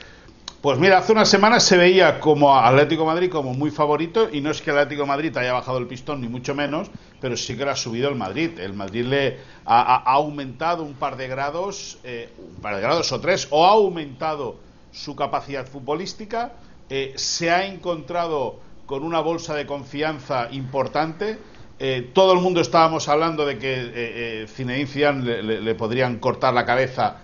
Pues 0.62 0.78
mira, 0.78 0.98
hace 0.98 1.10
unas 1.10 1.28
semanas 1.28 1.64
se 1.64 1.76
veía 1.76 2.20
como 2.20 2.56
Atlético 2.56 3.04
Madrid 3.04 3.28
como 3.28 3.52
muy 3.52 3.72
favorito 3.72 4.28
y 4.30 4.40
no 4.40 4.52
es 4.52 4.62
que 4.62 4.70
Atlético 4.70 5.04
Madrid 5.04 5.36
haya 5.36 5.52
bajado 5.52 5.78
el 5.78 5.88
pistón 5.88 6.20
ni 6.20 6.28
mucho 6.28 6.54
menos, 6.54 6.88
pero 7.20 7.36
sí 7.36 7.56
que 7.56 7.64
lo 7.64 7.72
ha 7.72 7.76
subido 7.76 8.08
el 8.08 8.14
Madrid. 8.14 8.60
El 8.60 8.72
Madrid 8.72 9.04
le 9.04 9.38
ha, 9.64 9.96
aumentado 9.96 10.84
un 10.84 10.94
par 10.94 11.16
de 11.16 11.26
grados, 11.26 11.98
eh, 12.04 12.32
un 12.38 12.62
par 12.62 12.76
de 12.76 12.80
grados 12.80 13.10
o 13.10 13.20
tres, 13.20 13.48
o 13.50 13.66
ha 13.66 13.70
aumentado 13.70 14.54
su 14.92 15.16
capacidad 15.16 15.66
futbolística, 15.66 16.52
eh, 16.88 17.12
se 17.16 17.50
ha 17.50 17.66
encontrado 17.66 18.60
con 18.86 19.02
una 19.02 19.18
bolsa 19.18 19.56
de 19.56 19.66
confianza 19.66 20.46
importante. 20.52 21.40
Eh, 21.80 22.12
todo 22.14 22.34
el 22.34 22.38
mundo 22.38 22.60
estábamos 22.60 23.08
hablando 23.08 23.44
de 23.44 23.58
que 23.58 24.46
Zinedine 24.48 24.86
Zidane 24.86 25.42
le, 25.42 25.74
podrían 25.74 26.20
cortar 26.20 26.54
la 26.54 26.64
cabeza 26.64 27.16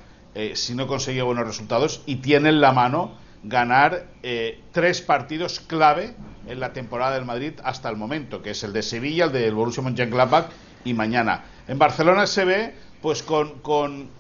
si 0.55 0.75
no 0.75 0.89
conseguía 0.89 1.23
buenos 1.23 1.47
resultados 1.47 2.03
y 2.05 2.17
tiene 2.17 2.49
en 2.49 2.61
la 2.61 2.73
mano 2.73 3.28
ganar 3.43 4.07
eh, 4.23 4.61
tres 4.73 5.01
partidos 5.01 5.61
clave 5.61 6.15
en 6.47 6.61
la 6.61 6.73
temporada 6.73 7.15
del 7.15 7.25
Madrid 7.25 7.53
hasta 7.63 7.89
el 7.89 7.97
momento, 7.97 8.43
que 8.43 8.51
es 8.51 8.63
el 8.65 8.73
de 8.73 8.83
Sevilla, 8.83 9.27
el 9.27 9.33
del 9.33 9.55
Borussia 9.55 9.83
Mönchengladbach 9.83 10.47
y 10.85 10.95
mañana. 10.95 11.45
En 11.67 11.79
Barcelona 11.79 12.27
se 12.27 12.45
ve, 12.45 12.75
pues 13.03 13.23
con, 13.23 14.11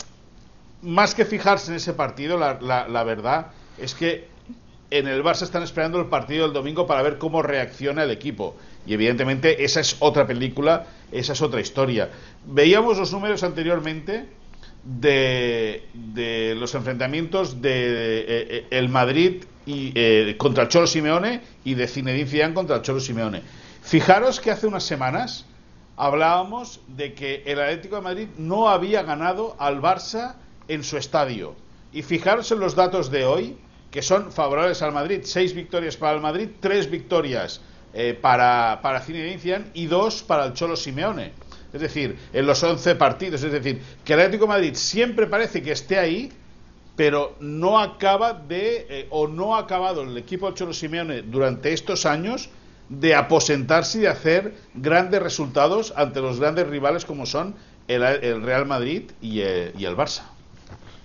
más 0.83 1.15
que 1.15 1.25
fijarse 1.25 1.71
en 1.71 1.77
ese 1.77 1.95
partido, 1.95 2.37
la, 2.39 2.59
la, 2.89 3.05
verdad 3.05 3.49
es 3.79 3.95
que 3.95 4.29
en 4.91 5.09
el 5.09 5.23
Barça 5.23 5.43
están 5.43 5.63
esperando 5.63 5.99
el 5.99 6.07
partido 6.07 6.45
del 6.45 6.53
domingo 6.53 6.87
para 6.87 7.03
ver 7.03 7.19
cómo 7.19 7.43
reacciona 7.43 8.05
el 8.05 8.11
equipo. 8.11 8.57
Y 8.87 8.95
evidentemente 8.95 9.65
esa 9.65 9.81
es 9.81 9.97
otra 9.99 10.27
película, 10.27 10.87
esa 11.13 11.33
es 11.33 11.43
otra 11.43 11.61
historia. 11.61 12.11
Veíamos 12.47 12.99
los 12.99 13.13
números 13.13 13.43
anteriormente 13.43 14.29
de, 14.85 16.55
los 16.59 16.75
enfrentamientos 16.75 17.61
de 17.61 17.71
eh, 17.71 18.25
eh, 18.29 18.67
el 18.71 18.89
Madrid 18.89 19.45
eh, 19.67 20.35
contra 20.39 20.65
el 20.65 20.69
Cholo 20.69 20.87
Simeone 20.87 21.43
y 21.65 21.75
de 21.75 21.87
Zinedine 21.87 22.29
Zidane 22.29 22.55
contra 22.55 22.77
el 22.77 22.83
Cholo 22.83 23.01
Simeone. 23.01 23.43
Fijaros 23.83 24.41
que 24.41 24.51
hace 24.51 24.67
unas 24.67 24.85
semanas 24.85 25.45
hablábamos 25.97 26.81
de 26.89 27.15
que 27.15 27.43
el 27.47 27.61
Atlético 27.61 27.97
de 27.97 28.03
Madrid 28.03 28.29
no 28.37 28.69
había 28.69 29.03
ganado 29.03 29.57
al 29.59 29.81
Barça 29.81 30.37
en 30.69 30.85
su 30.85 30.97
estadio. 30.97 31.55
Y 31.93 32.03
fijaros 32.03 32.51
en 32.53 32.61
los 32.61 32.75
datos 32.75 33.11
de 33.11 33.25
hoy, 33.25 33.57
que 33.91 34.03
son 34.03 34.31
favorables 34.31 34.83
al 34.83 34.93
Madrid. 34.93 35.21
Seis 35.25 35.55
victorias 35.55 35.97
para 35.97 36.15
el 36.15 36.21
Madrid, 36.21 36.49
tres 36.61 36.91
victorias 36.91 37.63
para, 38.21 38.81
para 38.83 39.01
Zinedine 39.01 39.39
Zidane 39.39 39.65
y 39.73 39.87
dos 39.87 40.23
para 40.23 40.45
el 40.45 40.53
Cholo 40.53 40.77
Simeone 40.77 41.33
es 41.73 41.81
decir, 41.81 42.17
en 42.33 42.47
los 42.47 42.63
11 42.63 42.95
partidos. 42.97 43.43
Es 43.43 43.53
decir, 43.53 43.81
que 44.05 44.15
el 44.15 44.21
Atlético 44.21 44.45
de 44.45 44.49
Madrid 44.49 44.75
siempre 44.75 45.27
parece 45.27 45.63
que 45.63 45.73
esté 45.73 45.99
ahí, 45.99 46.33
pero 46.97 47.37
no 47.41 47.79
acaba 47.79 48.33
de, 48.33 48.87
eh, 48.89 49.07
o 49.11 49.29
no 49.29 49.57
ha 49.57 49.61
acabado 49.61 50.03
el 50.03 50.17
equipo 50.17 50.47
del 50.47 50.55
Cholo 50.55 50.73
Simeone 50.73 51.23
durante 51.23 51.73
estos 51.73 52.07
años 52.07 52.51
de 52.89 53.15
aposentarse 53.15 53.99
y 53.99 54.01
de 54.03 54.09
hacer 54.09 54.55
grandes 54.75 55.23
resultados 55.23 55.93
ante 55.97 56.21
los 56.21 56.41
grandes 56.41 56.67
rivales 56.67 57.05
como 57.05 57.27
son 57.27 57.55
el, 57.87 58.43
Real 58.43 58.67
Madrid 58.67 59.11
y 59.21 59.41
el, 59.41 59.73
y 59.79 59.85
el 59.85 59.97
Barça. 59.97 60.23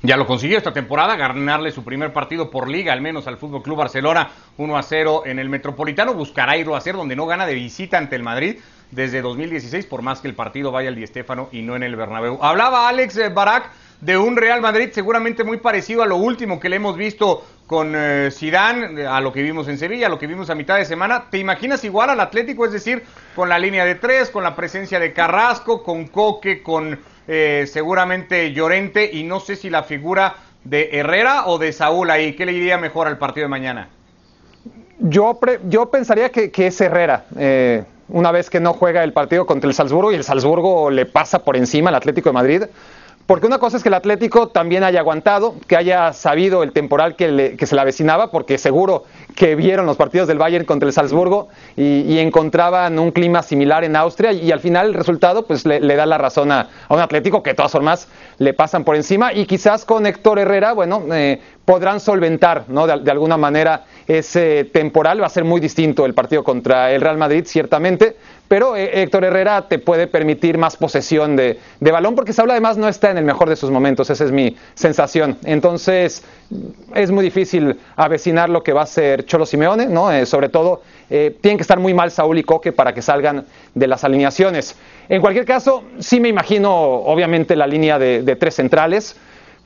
Ya 0.05 0.17
lo 0.17 0.27
consiguió 0.27 0.57
esta 0.57 0.73
temporada, 0.73 1.15
ganarle 1.15 1.71
su 1.71 1.85
primer 1.85 2.11
partido 2.11 2.49
por 2.49 2.67
liga, 2.67 2.91
al 2.91 2.99
menos 2.99 3.25
al 3.25 3.37
Fútbol 3.37 3.63
Club 3.63 3.77
Barcelona, 3.77 4.31
1 4.57 4.77
a 4.77 4.83
0 4.83 5.23
en 5.25 5.39
el 5.39 5.47
Metropolitano. 5.47 6.13
Buscará 6.13 6.57
irlo 6.57 6.75
a 6.75 6.79
hacer 6.79 6.95
donde 6.95 7.15
no 7.15 7.25
gana 7.25 7.45
de 7.45 7.53
visita 7.53 7.97
ante 7.97 8.17
el 8.17 8.23
Madrid 8.23 8.57
desde 8.93 9.21
2016, 9.21 9.85
por 9.85 10.01
más 10.01 10.21
que 10.21 10.27
el 10.27 10.35
partido 10.35 10.71
vaya 10.71 10.89
al 10.89 10.95
Di 10.95 11.05
Stéfano 11.05 11.49
y 11.51 11.61
no 11.61 11.75
en 11.75 11.83
el 11.83 11.95
Bernabéu. 11.95 12.39
Hablaba 12.41 12.87
Alex 12.87 13.17
eh, 13.17 13.29
Barak 13.29 13.69
de 14.01 14.17
un 14.17 14.35
Real 14.35 14.61
Madrid 14.61 14.89
seguramente 14.91 15.43
muy 15.43 15.57
parecido 15.57 16.03
a 16.03 16.05
lo 16.05 16.17
último 16.17 16.59
que 16.59 16.69
le 16.69 16.75
hemos 16.75 16.97
visto 16.97 17.45
con 17.67 17.93
eh, 17.95 18.29
Zidane, 18.31 19.05
a 19.05 19.21
lo 19.21 19.31
que 19.31 19.41
vimos 19.41 19.67
en 19.67 19.77
Sevilla, 19.77 20.07
a 20.07 20.09
lo 20.09 20.19
que 20.19 20.27
vimos 20.27 20.49
a 20.49 20.55
mitad 20.55 20.77
de 20.77 20.85
semana. 20.85 21.25
¿Te 21.29 21.37
imaginas 21.37 21.83
igual 21.83 22.09
al 22.09 22.19
Atlético? 22.19 22.65
Es 22.65 22.73
decir, 22.73 23.03
con 23.35 23.49
la 23.49 23.57
línea 23.57 23.85
de 23.85 23.95
tres, 23.95 24.29
con 24.29 24.43
la 24.43 24.55
presencia 24.55 24.99
de 24.99 25.13
Carrasco, 25.13 25.83
con 25.83 26.07
Coque, 26.07 26.61
con 26.61 26.99
eh, 27.27 27.65
seguramente 27.67 28.51
Llorente 28.51 29.09
y 29.11 29.23
no 29.23 29.39
sé 29.39 29.55
si 29.55 29.69
la 29.69 29.83
figura 29.83 30.35
de 30.63 30.89
Herrera 30.91 31.47
o 31.47 31.57
de 31.57 31.71
Saúl 31.71 32.09
ahí. 32.11 32.35
¿Qué 32.35 32.45
le 32.45 32.51
iría 32.51 32.77
mejor 32.77 33.07
al 33.07 33.17
partido 33.17 33.45
de 33.45 33.49
mañana? 33.49 33.89
Yo, 34.99 35.39
yo 35.67 35.89
pensaría 35.89 36.29
que, 36.29 36.51
es 36.55 36.81
Herrera. 36.81 37.25
Eh, 37.37 37.83
una 38.13 38.31
vez 38.31 38.49
que 38.49 38.59
no 38.59 38.73
juega 38.73 39.03
el 39.03 39.11
partido 39.11 39.45
contra 39.45 39.67
el 39.67 39.73
Salzburgo 39.73 40.11
y 40.11 40.15
el 40.15 40.23
Salzburgo 40.23 40.91
le 40.91 41.07
pasa 41.07 41.39
por 41.39 41.57
encima 41.57 41.89
al 41.89 41.95
Atlético 41.95 42.29
de 42.29 42.33
Madrid. 42.33 42.63
Porque 43.25 43.47
una 43.47 43.57
cosa 43.57 43.77
es 43.77 43.83
que 43.83 43.89
el 43.89 43.95
Atlético 43.95 44.49
también 44.49 44.83
haya 44.83 44.99
aguantado, 44.99 45.55
que 45.67 45.75
haya 45.75 46.13
sabido 46.13 46.61
el 46.61 46.73
temporal 46.73 47.15
que, 47.15 47.57
se 47.65 47.75
le 47.75 47.81
avecinaba, 47.81 48.29
porque 48.31 48.57
seguro 48.57 49.05
que 49.35 49.55
vieron 49.55 49.85
los 49.85 49.97
partidos 49.97 50.27
del 50.27 50.37
Bayern 50.37 50.65
contra 50.65 50.87
el 50.87 50.93
Salzburgo 50.93 51.49
y, 51.75 52.17
encontraban 52.19 52.99
un 52.99 53.11
clima 53.11 53.41
similar 53.41 53.83
en 53.83 53.95
Austria 53.95 54.31
y, 54.31 54.51
al 54.51 54.59
final 54.59 54.87
el 54.87 54.93
resultado 54.93 55.45
pues 55.45 55.65
le, 55.65 55.79
da 55.79 56.05
la 56.05 56.17
razón 56.17 56.51
a, 56.51 56.69
un 56.89 56.99
Atlético 56.99 57.43
que 57.43 57.51
de 57.51 57.55
todas 57.55 57.71
formas 57.71 58.07
le 58.37 58.53
pasan 58.53 58.83
por 58.83 58.95
encima 58.95 59.33
y 59.33 59.45
quizás 59.45 59.85
con 59.85 60.05
Héctor 60.05 60.39
Herrera, 60.39 60.73
bueno, 60.73 61.03
eh, 61.11 61.41
podrán 61.65 61.99
solventar 61.99 62.65
¿no? 62.67 62.87
de, 62.87 63.11
alguna 63.11 63.37
manera 63.37 63.85
ese 64.07 64.65
temporal. 64.65 65.21
Va 65.21 65.27
a 65.27 65.29
ser 65.29 65.43
muy 65.43 65.59
distinto 65.61 66.05
el 66.05 66.13
partido 66.13 66.43
contra 66.43 66.91
el 66.91 67.01
Real 67.01 67.17
Madrid, 67.17 67.43
ciertamente, 67.45 68.17
pero 68.53 68.77
eh, 68.77 69.01
Héctor 69.01 69.25
Herrera 69.25 69.67
te 69.67 69.79
puede 69.79 70.05
permitir 70.05 70.59
más 70.59 70.77
posesión 70.77 71.35
de, 71.35 71.57
balón 71.79 72.13
porque 72.13 72.33
Saúl 72.33 72.51
además 72.51 72.77
no 72.77 72.87
está 72.87 73.09
en 73.09 73.17
el 73.17 73.25
mejor 73.25 73.49
de 73.49 73.55
sus 73.55 73.71
momentos, 73.71 74.11
esa 74.11 74.23
es 74.25 74.31
mi 74.31 74.55
sensación. 74.75 75.39
Entonces 75.43 76.23
es 76.93 77.09
muy 77.09 77.23
difícil 77.23 77.79
avecinar 77.95 78.51
lo 78.51 78.61
que 78.61 78.71
va 78.71 78.83
a 78.83 78.85
ser 78.85 79.25
Cholo 79.25 79.47
Simeone, 79.47 79.87
¿no? 79.87 80.11
Eh, 80.11 80.27
sobre 80.27 80.49
todo 80.49 80.83
eh, 81.09 81.35
tienen 81.41 81.57
que 81.57 81.63
estar 81.63 81.79
muy 81.79 81.95
mal 81.95 82.11
Saúl 82.11 82.37
y 82.37 82.43
Coque 82.43 82.71
para 82.71 82.93
que 82.93 83.01
salgan 83.01 83.43
de 83.73 83.87
las 83.87 84.03
alineaciones. 84.03 84.75
En 85.09 85.19
cualquier 85.19 85.45
caso, 85.45 85.85
sí 85.97 86.19
me 86.19 86.29
imagino 86.29 86.75
obviamente 86.75 87.55
la 87.55 87.65
línea 87.65 87.97
de 87.97 88.35
tres 88.35 88.53
centrales. 88.53 89.15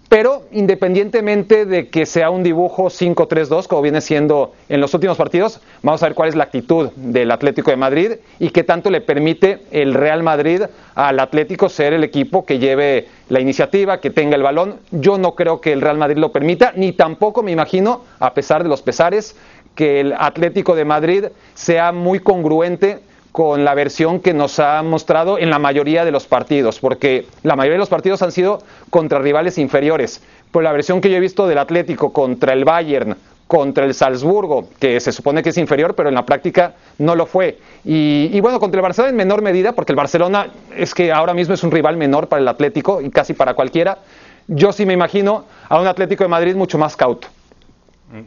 Pero 0.09 0.43
independientemente 0.53 1.65
de 1.65 1.89
que 1.89 2.05
sea 2.05 2.29
un 2.29 2.41
dibujo 2.41 2.85
5-3-2, 2.85 3.67
como 3.67 3.81
viene 3.81 3.99
siendo 3.99 4.53
en 4.69 4.79
los 4.79 4.93
últimos 4.93 5.17
partidos, 5.17 5.59
vamos 5.83 6.01
a 6.01 6.05
ver 6.05 6.15
cuál 6.15 6.29
es 6.29 6.35
la 6.35 6.45
actitud 6.45 6.91
del 6.95 7.29
Atlético 7.29 7.71
de 7.71 7.77
Madrid 7.77 8.11
y 8.39 8.51
qué 8.51 8.63
tanto 8.63 8.89
le 8.89 9.01
permite 9.01 9.63
el 9.71 9.93
Real 9.93 10.23
Madrid 10.23 10.63
al 10.95 11.19
Atlético 11.19 11.67
ser 11.67 11.91
el 11.91 12.05
equipo 12.05 12.45
que 12.45 12.57
lleve 12.57 13.07
la 13.27 13.41
iniciativa, 13.41 13.99
que 13.99 14.09
tenga 14.09 14.37
el 14.37 14.43
balón. 14.43 14.77
Yo 14.91 15.17
no 15.17 15.35
creo 15.35 15.59
que 15.59 15.73
el 15.73 15.81
Real 15.81 15.97
Madrid 15.97 16.17
lo 16.17 16.31
permita, 16.31 16.71
ni 16.73 16.93
tampoco 16.93 17.43
me 17.43 17.51
imagino, 17.51 18.05
a 18.19 18.33
pesar 18.33 18.63
de 18.63 18.69
los 18.69 18.81
pesares, 18.81 19.35
que 19.75 19.99
el 19.99 20.13
Atlético 20.17 20.73
de 20.73 20.85
Madrid 20.85 21.25
sea 21.53 21.91
muy 21.91 22.19
congruente 22.19 22.99
con 23.37 23.63
la 23.63 23.75
versión 23.75 24.19
que 24.19 24.33
nos 24.33 24.57
ha 24.59 24.81
mostrado 24.81 25.37
en 25.37 25.51
la 25.51 25.59
mayoría 25.59 26.03
de 26.03 26.09
los 26.09 26.25
partidos, 26.25 26.79
porque 26.79 27.27
la 27.43 27.55
mayoría 27.55 27.75
de 27.75 27.81
los 27.81 27.87
partidos 27.87 28.23
han 28.23 28.31
sido 28.31 28.63
contra 28.89 29.19
rivales 29.19 29.59
inferiores. 29.59 30.23
Pero 30.51 30.63
la 30.63 30.71
versión 30.71 31.01
que 31.01 31.11
yo 31.11 31.17
he 31.17 31.19
visto 31.19 31.45
del 31.45 31.59
Atlético 31.59 32.11
contra 32.11 32.53
el 32.53 32.65
Bayern, 32.65 33.15
contra 33.45 33.85
el 33.85 33.93
Salzburgo, 33.93 34.69
que 34.79 34.99
se 34.99 35.11
supone 35.11 35.43
que 35.43 35.49
es 35.49 35.57
inferior, 35.59 35.93
pero 35.93 36.09
en 36.09 36.15
la 36.15 36.25
práctica 36.25 36.73
no 36.97 37.15
lo 37.15 37.27
fue. 37.27 37.59
Y, 37.85 38.39
bueno, 38.41 38.59
contra 38.59 38.79
el 38.79 38.81
Barcelona 38.81 39.11
en 39.11 39.17
menor 39.17 39.43
medida, 39.43 39.73
porque 39.73 39.91
el 39.91 39.97
Barcelona 39.97 40.47
es 40.75 40.95
que 40.95 41.11
ahora 41.11 41.35
mismo 41.35 41.53
es 41.53 41.63
un 41.63 41.69
rival 41.69 41.95
menor 41.95 42.29
para 42.29 42.41
el 42.41 42.47
Atlético 42.47 43.01
y 43.01 43.11
casi 43.11 43.33
para 43.35 43.53
cualquiera. 43.53 43.99
Yo 44.47 44.71
sí 44.71 44.83
me 44.87 44.93
imagino 44.93 45.45
a 45.69 45.79
un 45.79 45.85
Atlético 45.85 46.23
de 46.23 46.29
Madrid 46.29 46.55
mucho 46.55 46.79
más 46.79 46.95
cauto. 46.95 47.27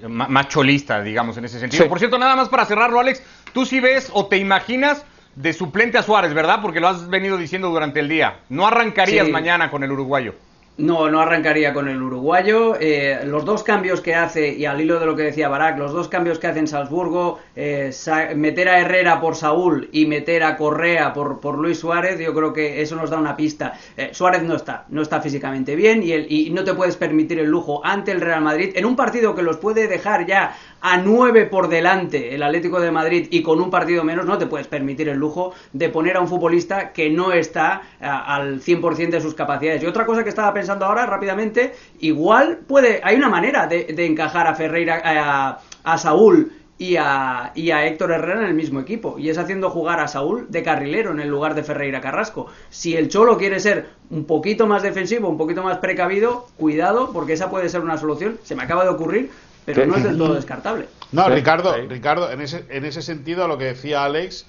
Más 0.09 0.49
cholista, 0.49 1.03
digamos, 1.03 1.37
en 1.39 1.47
ese 1.47 1.59
sentido. 1.59 1.89
Por 1.89 1.99
cierto, 1.99 2.19
nada 2.19 2.37
más 2.37 2.49
para 2.49 2.67
cerrarlo, 2.67 3.01
Alex, 3.01 3.23
Tú 3.53 3.67
sí 3.67 3.81
ves 3.81 4.11
o 4.13 4.27
te 4.27 4.37
imaginas 4.37 5.05
de 5.35 5.53
suplente 5.53 5.99
a 5.99 6.03
Suárez, 6.03 6.35
¿verdad? 6.35 6.61
Porque 6.63 6.81
lo 6.81 6.89
has 6.89 7.09
venido 7.09 7.37
diciendo 7.37 7.69
durante 7.71 8.01
el 8.01 8.09
día. 8.09 8.41
No 8.49 8.67
arrancarías 8.67 9.29
mañana 9.29 9.71
con 9.71 9.83
el 9.83 9.93
uruguayo. 9.93 10.35
No, 10.79 11.11
no 11.11 11.21
arrancaría 11.21 11.75
con 11.75 11.89
el 11.89 12.01
uruguayo. 12.01 12.75
Eh, 12.81 13.21
los 13.27 13.45
dos 13.45 13.63
cambios 13.63 14.01
que 14.01 14.15
hace, 14.15 14.55
y 14.55 14.65
al 14.65 14.81
hilo 14.81 14.99
de 14.99 15.05
lo 15.05 15.15
que 15.15 15.25
decía 15.25 15.51
Barak, 15.51 15.79
los 15.79 15.93
dos 15.93 16.09
cambios 16.09 16.39
que 16.39 16.47
hace 16.47 16.59
en 16.59 16.69
Salzburgo, 16.69 17.39
eh, 17.55 17.93
meter 18.35 18.69
a 18.71 18.81
Herrera 18.81 19.21
por 19.21 19.37
Saúl 19.37 19.91
y 19.93 20.07
meter 20.07 20.43
a 20.43 20.57
Correa 20.57 21.13
por, 21.13 21.39
por 21.39 21.59
Luis 21.59 21.79
Suárez, 21.81 22.19
yo 22.19 22.33
creo 22.33 22.55
que 22.55 22.81
eso 22.81 22.97
nos 22.97 23.11
da 23.11 23.19
una 23.19 23.37
pista. 23.37 23.75
Eh, 23.95 24.11
Suárez 24.13 24.43
no 24.43 24.57
está, 24.57 24.87
no 24.89 25.03
está 25.03 25.21
físicamente 25.21 25.77
bien 25.77 26.03
y, 26.03 26.51
no 26.51 26.65
te 26.65 26.73
puedes 26.73 26.97
permitir 26.97 27.39
el 27.39 27.47
lujo 27.47 27.85
ante 27.85 28.13
el 28.13 28.21
Real 28.21 28.41
Madrid 28.41 28.73
en 28.75 28.87
un 28.87 28.97
partido 28.97 29.35
que 29.35 29.43
los 29.43 29.59
puede 29.59 29.87
dejar 29.87 30.27
ya 30.27 30.57
a 30.81 30.97
nueve 30.99 31.47
por 31.47 31.69
delante 31.69 32.35
el 32.35 32.43
Atlético 32.43 32.81
de 32.81 32.91
Madrid 32.91 33.29
y 33.31 33.43
con 33.43 33.61
un 33.61 33.71
partido 33.71 34.05
menos, 34.05 34.27
no 34.27 34.39
te 34.39 34.47
puedes 34.47 34.67
permitir 34.67 35.09
el 35.09 35.19
lujo 35.19 35.53
de 35.73 35.89
poner 35.89 36.17
a 36.17 36.21
un 36.21 36.29
futbolista 36.29 36.93
que 36.93 37.11
no 37.11 37.33
está 37.33 37.83
al 38.01 38.61
100% 38.61 39.11
de 39.11 39.21
sus 39.21 39.35
capacidades. 39.35 39.83
Y 39.83 39.87
otra 39.87 40.07
cosa 40.07 40.23
que 40.23 40.31
estaba 40.31 40.53
pensando 40.53 40.87
ahora 40.87 41.07
rápidamente, 41.07 41.75
igual 42.01 42.61
puede, 42.67 43.01
hay 43.03 43.17
una 43.17 43.29
manera 43.29 43.67
de, 43.67 43.87
encajar 44.07 44.47
a 44.47 44.55
Ferreira, 44.55 45.59
a, 45.85 45.99
Saúl 45.99 46.53
y 46.79 46.97
a, 46.97 47.53
y 47.55 47.71
a, 47.71 47.87
Héctor 47.87 48.13
Herrera 48.13 48.41
en 48.41 48.47
el 48.47 48.55
mismo 48.55 48.81
equipo. 48.81 49.19
Y 49.19 49.29
es 49.29 49.39
haciendo 49.39 49.71
jugar 49.71 50.01
a 50.01 50.09
Saúl 50.09 50.47
de 50.49 50.63
carrilero 50.63 51.11
en 51.11 51.21
el 51.21 51.29
lugar 51.29 51.55
de 51.55 51.63
Ferreira 51.63 52.01
Carrasco. 52.01 52.47
Si 52.71 52.97
el 52.97 53.09
Cholo 53.09 53.37
quiere 53.37 53.61
ser 53.61 53.89
un 54.09 54.25
poquito 54.25 54.67
más 54.67 54.83
defensivo, 54.83 55.29
un 55.29 55.37
poquito 55.37 55.63
más 55.63 55.79
precavido, 55.79 56.47
cuidado, 56.57 57.11
porque 57.13 57.35
esa 57.35 57.51
puede 57.51 57.69
ser 57.69 57.83
una 57.83 57.99
solución. 57.99 58.39
Se 58.43 58.57
me 58.57 58.63
acaba 58.63 58.85
de 58.85 58.91
ocurrir, 58.91 59.31
pero 59.65 59.87
no 59.87 59.97
es 59.97 60.05
del 60.05 60.19
todo 60.19 60.35
descartable. 60.35 60.89
No, 61.13 61.29
Ricardo, 61.29 61.75
Ricardo, 61.89 62.31
en 62.31 62.41
ese, 62.41 62.65
en 62.69 62.85
ese 62.85 63.03
sentido, 63.03 63.49
lo 63.49 63.59
que 63.59 63.65
decía 63.65 64.05
Alex, 64.05 64.47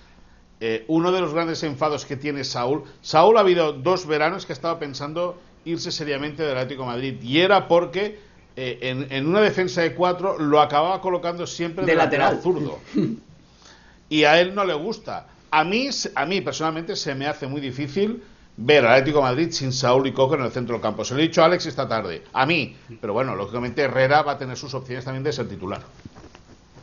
eh, 0.60 0.86
uno 0.88 1.12
de 1.12 1.22
los 1.22 1.34
grandes 1.34 1.64
enfados 1.64 2.06
que 2.06 2.16
tiene 2.16 2.44
Saúl, 2.44 2.84
Saúl 3.02 3.38
ha 3.38 3.40
habido 3.40 3.74
dos 3.74 4.06
veranos 4.06 4.46
que 4.46 4.54
ha 4.54 4.56
estado 4.56 4.78
pensando 4.78 5.40
irse 5.66 5.92
seriamente 5.92 6.44
del 6.44 6.58
Atlético 6.58 6.84
de 6.84 6.88
Madrid. 6.90 7.22
Y 7.22 7.40
era 7.40 7.68
porque 7.68 8.20
eh, 8.56 9.08
en, 9.10 9.26
una 9.26 9.42
defensa 9.42 9.82
de 9.82 9.96
cuatro 9.96 10.38
lo 10.38 10.62
acababa 10.62 11.02
colocando 11.02 11.48
siempre 11.48 11.86
de, 11.86 11.96
lateral. 11.96 12.42
zurdo. 12.42 12.80
y 14.10 14.24
a 14.24 14.40
él 14.40 14.54
no 14.54 14.66
le 14.66 14.74
gusta. 14.74 15.28
A 15.50 15.64
mí, 15.64 15.90
a 16.16 16.26
mí 16.26 16.42
personalmente 16.42 16.96
se 16.96 17.16
me 17.16 17.28
hace 17.28 17.48
muy 17.48 17.60
difícil 17.60 18.24
ver 18.58 18.86
al 18.86 18.94
Atlético 18.94 19.22
Madrid 19.22 19.50
sin 19.52 19.72
Saúl 19.72 20.08
y 20.08 20.12
Coque 20.12 20.36
en 20.36 20.44
el 20.44 20.52
centro 20.52 20.74
del 20.74 20.82
campo. 20.82 21.04
Se 21.04 21.14
lo 21.14 21.20
he 21.20 21.24
dicho 21.24 21.42
a 21.42 21.46
Alex 21.46 21.66
esta 21.66 21.88
tarde. 21.88 22.24
A 22.34 22.46
mí. 22.46 22.76
Pero 23.00 23.14
bueno, 23.14 23.36
lógicamente 23.36 23.82
Herrera 23.84 24.22
va 24.22 24.34
a 24.34 24.38
tener 24.38 24.58
sus 24.58 24.74
opciones 24.74 25.06
también 25.06 25.24
de 25.24 25.32
ser 25.32 25.48
titular. 25.48 25.82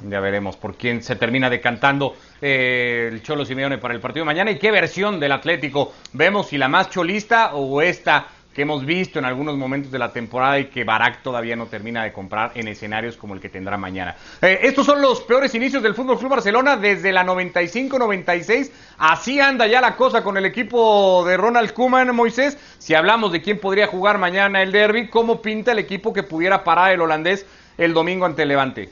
Ya 0.08 0.20
veremos 0.20 0.56
por 0.56 0.76
quién 0.76 1.02
se 1.02 1.16
termina 1.16 1.50
decantando 1.50 2.14
eh, 2.40 3.08
el 3.10 3.22
Cholo 3.22 3.44
Simeone 3.44 3.78
para 3.78 3.94
el 3.94 4.00
partido 4.00 4.22
de 4.22 4.26
mañana 4.26 4.50
y 4.52 4.58
qué 4.58 4.70
versión 4.70 5.18
del 5.18 5.32
Atlético 5.32 5.92
vemos, 6.12 6.48
si 6.48 6.58
la 6.58 6.68
más 6.68 6.88
cholista 6.88 7.54
o 7.54 7.82
esta 7.82 8.28
que 8.58 8.62
hemos 8.62 8.84
visto 8.84 9.20
en 9.20 9.24
algunos 9.24 9.56
momentos 9.56 9.92
de 9.92 10.00
la 10.00 10.12
temporada 10.12 10.58
y 10.58 10.64
que 10.64 10.82
Barak 10.82 11.22
todavía 11.22 11.54
no 11.54 11.66
termina 11.66 12.02
de 12.02 12.12
comprar 12.12 12.50
en 12.56 12.66
escenarios 12.66 13.16
como 13.16 13.34
el 13.34 13.40
que 13.40 13.48
tendrá 13.48 13.76
mañana. 13.76 14.16
Eh, 14.42 14.58
estos 14.62 14.84
son 14.84 15.00
los 15.00 15.20
peores 15.20 15.54
inicios 15.54 15.80
del 15.80 15.94
Fútbol 15.94 16.18
Club 16.18 16.32
Barcelona 16.32 16.76
desde 16.76 17.12
la 17.12 17.24
95-96. 17.24 18.72
Así 18.98 19.38
anda 19.38 19.68
ya 19.68 19.80
la 19.80 19.94
cosa 19.94 20.24
con 20.24 20.36
el 20.36 20.44
equipo 20.44 21.24
de 21.24 21.36
Ronald 21.36 21.72
Koeman, 21.72 22.12
Moisés. 22.16 22.58
Si 22.78 22.94
hablamos 22.94 23.30
de 23.30 23.42
quién 23.42 23.60
podría 23.60 23.86
jugar 23.86 24.18
mañana 24.18 24.60
el 24.60 24.72
derby, 24.72 25.06
¿cómo 25.06 25.40
pinta 25.40 25.70
el 25.70 25.78
equipo 25.78 26.12
que 26.12 26.24
pudiera 26.24 26.64
parar 26.64 26.90
el 26.90 27.00
holandés 27.00 27.46
el 27.76 27.94
domingo 27.94 28.26
ante 28.26 28.42
el 28.42 28.48
Levante? 28.48 28.90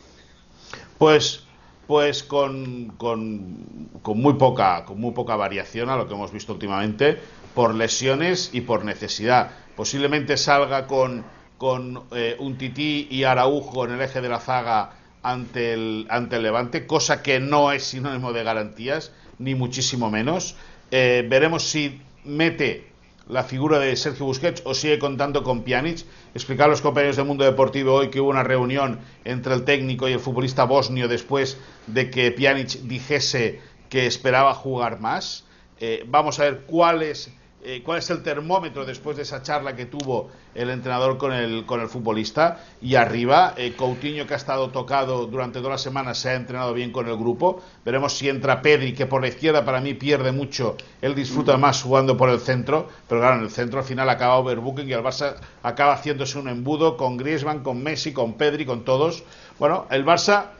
Pues 0.96 1.42
pues 1.88 2.22
con, 2.22 2.92
con, 2.98 3.88
con, 4.02 4.20
muy 4.20 4.34
poca, 4.34 4.84
con 4.84 5.00
muy 5.00 5.12
poca 5.12 5.34
variación 5.34 5.88
a 5.88 5.96
lo 5.96 6.06
que 6.06 6.14
hemos 6.14 6.32
visto 6.32 6.52
últimamente 6.52 7.18
por 7.56 7.74
lesiones 7.74 8.50
y 8.52 8.60
por 8.60 8.84
necesidad. 8.84 9.50
Posiblemente 9.76 10.36
salga 10.36 10.86
con, 10.86 11.24
con 11.56 12.02
eh, 12.10 12.36
un 12.38 12.58
tití 12.58 13.08
y 13.10 13.24
Araujo 13.24 13.86
en 13.86 13.92
el 13.92 14.02
eje 14.02 14.20
de 14.20 14.28
la 14.28 14.40
zaga 14.40 14.92
ante 15.22 15.72
el, 15.72 16.06
ante 16.10 16.36
el 16.36 16.42
Levante, 16.42 16.86
cosa 16.86 17.22
que 17.22 17.40
no 17.40 17.72
es 17.72 17.82
sinónimo 17.82 18.34
de 18.34 18.44
garantías, 18.44 19.10
ni 19.38 19.54
muchísimo 19.54 20.10
menos. 20.10 20.54
Eh, 20.90 21.26
veremos 21.30 21.62
si 21.62 21.98
mete 22.24 22.90
la 23.26 23.42
figura 23.42 23.78
de 23.78 23.96
Sergio 23.96 24.26
Busquets 24.26 24.60
o 24.66 24.74
sigue 24.74 24.98
contando 24.98 25.42
con 25.42 25.62
Pjanic. 25.62 26.04
Explicar 26.34 26.66
a 26.66 26.72
los 26.72 26.82
compañeros 26.82 27.16
del 27.16 27.24
mundo 27.24 27.44
deportivo 27.44 27.94
hoy 27.94 28.10
que 28.10 28.20
hubo 28.20 28.28
una 28.28 28.42
reunión 28.42 29.00
entre 29.24 29.54
el 29.54 29.64
técnico 29.64 30.06
y 30.10 30.12
el 30.12 30.20
futbolista 30.20 30.64
bosnio 30.64 31.08
después 31.08 31.56
de 31.86 32.10
que 32.10 32.32
Pjanic 32.32 32.82
dijese 32.82 33.60
que 33.88 34.04
esperaba 34.04 34.52
jugar 34.52 35.00
más. 35.00 35.46
Eh, 35.80 36.04
vamos 36.06 36.38
a 36.38 36.44
ver 36.44 36.64
cuál 36.66 37.02
es 37.02 37.30
eh, 37.68 37.82
cuál 37.82 37.98
es 37.98 38.08
el 38.10 38.22
termómetro 38.22 38.84
después 38.84 39.16
de 39.16 39.24
esa 39.24 39.42
charla 39.42 39.74
que 39.74 39.86
tuvo 39.86 40.30
el 40.54 40.70
entrenador 40.70 41.18
con 41.18 41.32
el, 41.32 41.66
con 41.66 41.80
el 41.80 41.88
futbolista. 41.88 42.60
Y 42.80 42.94
arriba, 42.94 43.54
eh, 43.56 43.74
Coutinho, 43.76 44.24
que 44.24 44.34
ha 44.34 44.36
estado 44.36 44.70
tocado 44.70 45.26
durante 45.26 45.58
todas 45.58 45.72
las 45.72 45.82
semanas, 45.82 46.16
se 46.16 46.30
ha 46.30 46.34
entrenado 46.34 46.72
bien 46.74 46.92
con 46.92 47.08
el 47.08 47.16
grupo. 47.16 47.60
Veremos 47.84 48.16
si 48.16 48.28
entra 48.28 48.62
Pedri, 48.62 48.94
que 48.94 49.06
por 49.06 49.20
la 49.20 49.26
izquierda 49.26 49.64
para 49.64 49.80
mí 49.80 49.94
pierde 49.94 50.30
mucho. 50.30 50.76
Él 51.02 51.16
disfruta 51.16 51.56
más 51.56 51.82
jugando 51.82 52.16
por 52.16 52.28
el 52.28 52.38
centro, 52.38 52.88
pero 53.08 53.20
claro, 53.20 53.38
en 53.38 53.42
el 53.42 53.50
centro 53.50 53.80
al 53.80 53.84
final 53.84 54.08
acaba 54.10 54.36
overbooking 54.36 54.88
y 54.88 54.92
el 54.92 55.02
Barça 55.02 55.34
acaba 55.64 55.94
haciéndose 55.94 56.38
un 56.38 56.48
embudo 56.48 56.96
con 56.96 57.16
Griezmann, 57.16 57.64
con 57.64 57.82
Messi, 57.82 58.12
con 58.12 58.34
Pedri, 58.34 58.64
con 58.64 58.84
todos. 58.84 59.24
Bueno, 59.58 59.86
el 59.90 60.04
Barça, 60.04 60.50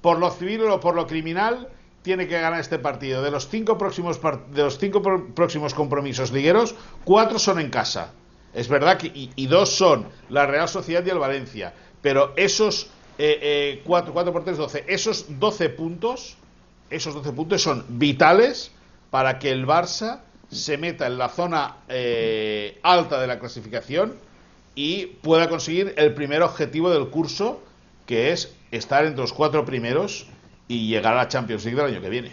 por 0.00 0.20
lo 0.20 0.30
civil 0.30 0.62
o 0.62 0.78
por 0.78 0.94
lo 0.94 1.08
criminal, 1.08 1.66
tiene 2.02 2.26
que 2.26 2.40
ganar 2.40 2.60
este 2.60 2.78
partido. 2.78 3.22
De 3.22 3.30
los 3.30 3.48
cinco 3.48 3.78
próximos, 3.78 4.20
de 4.50 4.62
los 4.62 4.78
cinco 4.78 5.02
próximos 5.34 5.72
compromisos 5.74 6.32
ligueros, 6.32 6.74
cuatro 7.04 7.38
son 7.38 7.60
en 7.60 7.70
casa. 7.70 8.12
Es 8.52 8.68
verdad 8.68 8.98
que 8.98 9.10
y, 9.14 9.46
dos 9.46 9.70
son 9.70 10.08
la 10.28 10.46
Real 10.46 10.68
Sociedad 10.68 11.04
y 11.06 11.10
el 11.10 11.18
Valencia. 11.18 11.72
Pero 12.02 12.34
esos 12.36 12.90
eh, 13.18 13.38
eh, 13.40 13.82
4, 13.86 14.12
4 14.12 14.32
por 14.32 14.44
3, 14.44 14.56
12. 14.58 14.84
Esos 14.88 15.38
12 15.38 15.68
puntos, 15.70 16.36
esos 16.90 17.14
12 17.14 17.32
puntos 17.32 17.62
son 17.62 17.84
vitales 17.88 18.72
para 19.10 19.38
que 19.38 19.50
el 19.50 19.66
Barça 19.66 20.20
se 20.50 20.76
meta 20.76 21.06
en 21.06 21.16
la 21.16 21.28
zona 21.28 21.76
eh, 21.88 22.78
alta 22.82 23.20
de 23.20 23.26
la 23.26 23.38
clasificación 23.38 24.14
y 24.74 25.06
pueda 25.06 25.48
conseguir 25.48 25.94
el 25.96 26.12
primer 26.14 26.42
objetivo 26.42 26.90
del 26.90 27.08
curso, 27.08 27.62
que 28.06 28.32
es 28.32 28.54
estar 28.70 29.06
entre 29.06 29.22
los 29.22 29.32
cuatro 29.32 29.64
primeros 29.64 30.26
y 30.72 30.88
llegar 30.88 31.12
a 31.12 31.16
la 31.16 31.28
Champions 31.28 31.64
League 31.64 31.80
del 31.80 31.92
año 31.92 32.00
que 32.00 32.08
viene. 32.08 32.32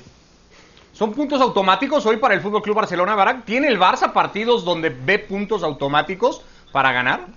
¿Son 0.93 1.11
puntos 1.11 1.41
automáticos 1.41 2.05
hoy 2.05 2.17
para 2.17 2.33
el 2.33 2.41
Fútbol 2.41 2.61
Club 2.61 2.77
Barcelona, 2.77 3.15
Barak? 3.15 3.43
¿Tiene 3.43 3.67
el 3.67 3.79
Barça 3.79 4.13
partidos 4.13 4.63
donde 4.63 4.89
ve 4.89 5.19
puntos 5.19 5.63
automáticos 5.63 6.41
para 6.71 6.91
ganar? 6.93 7.27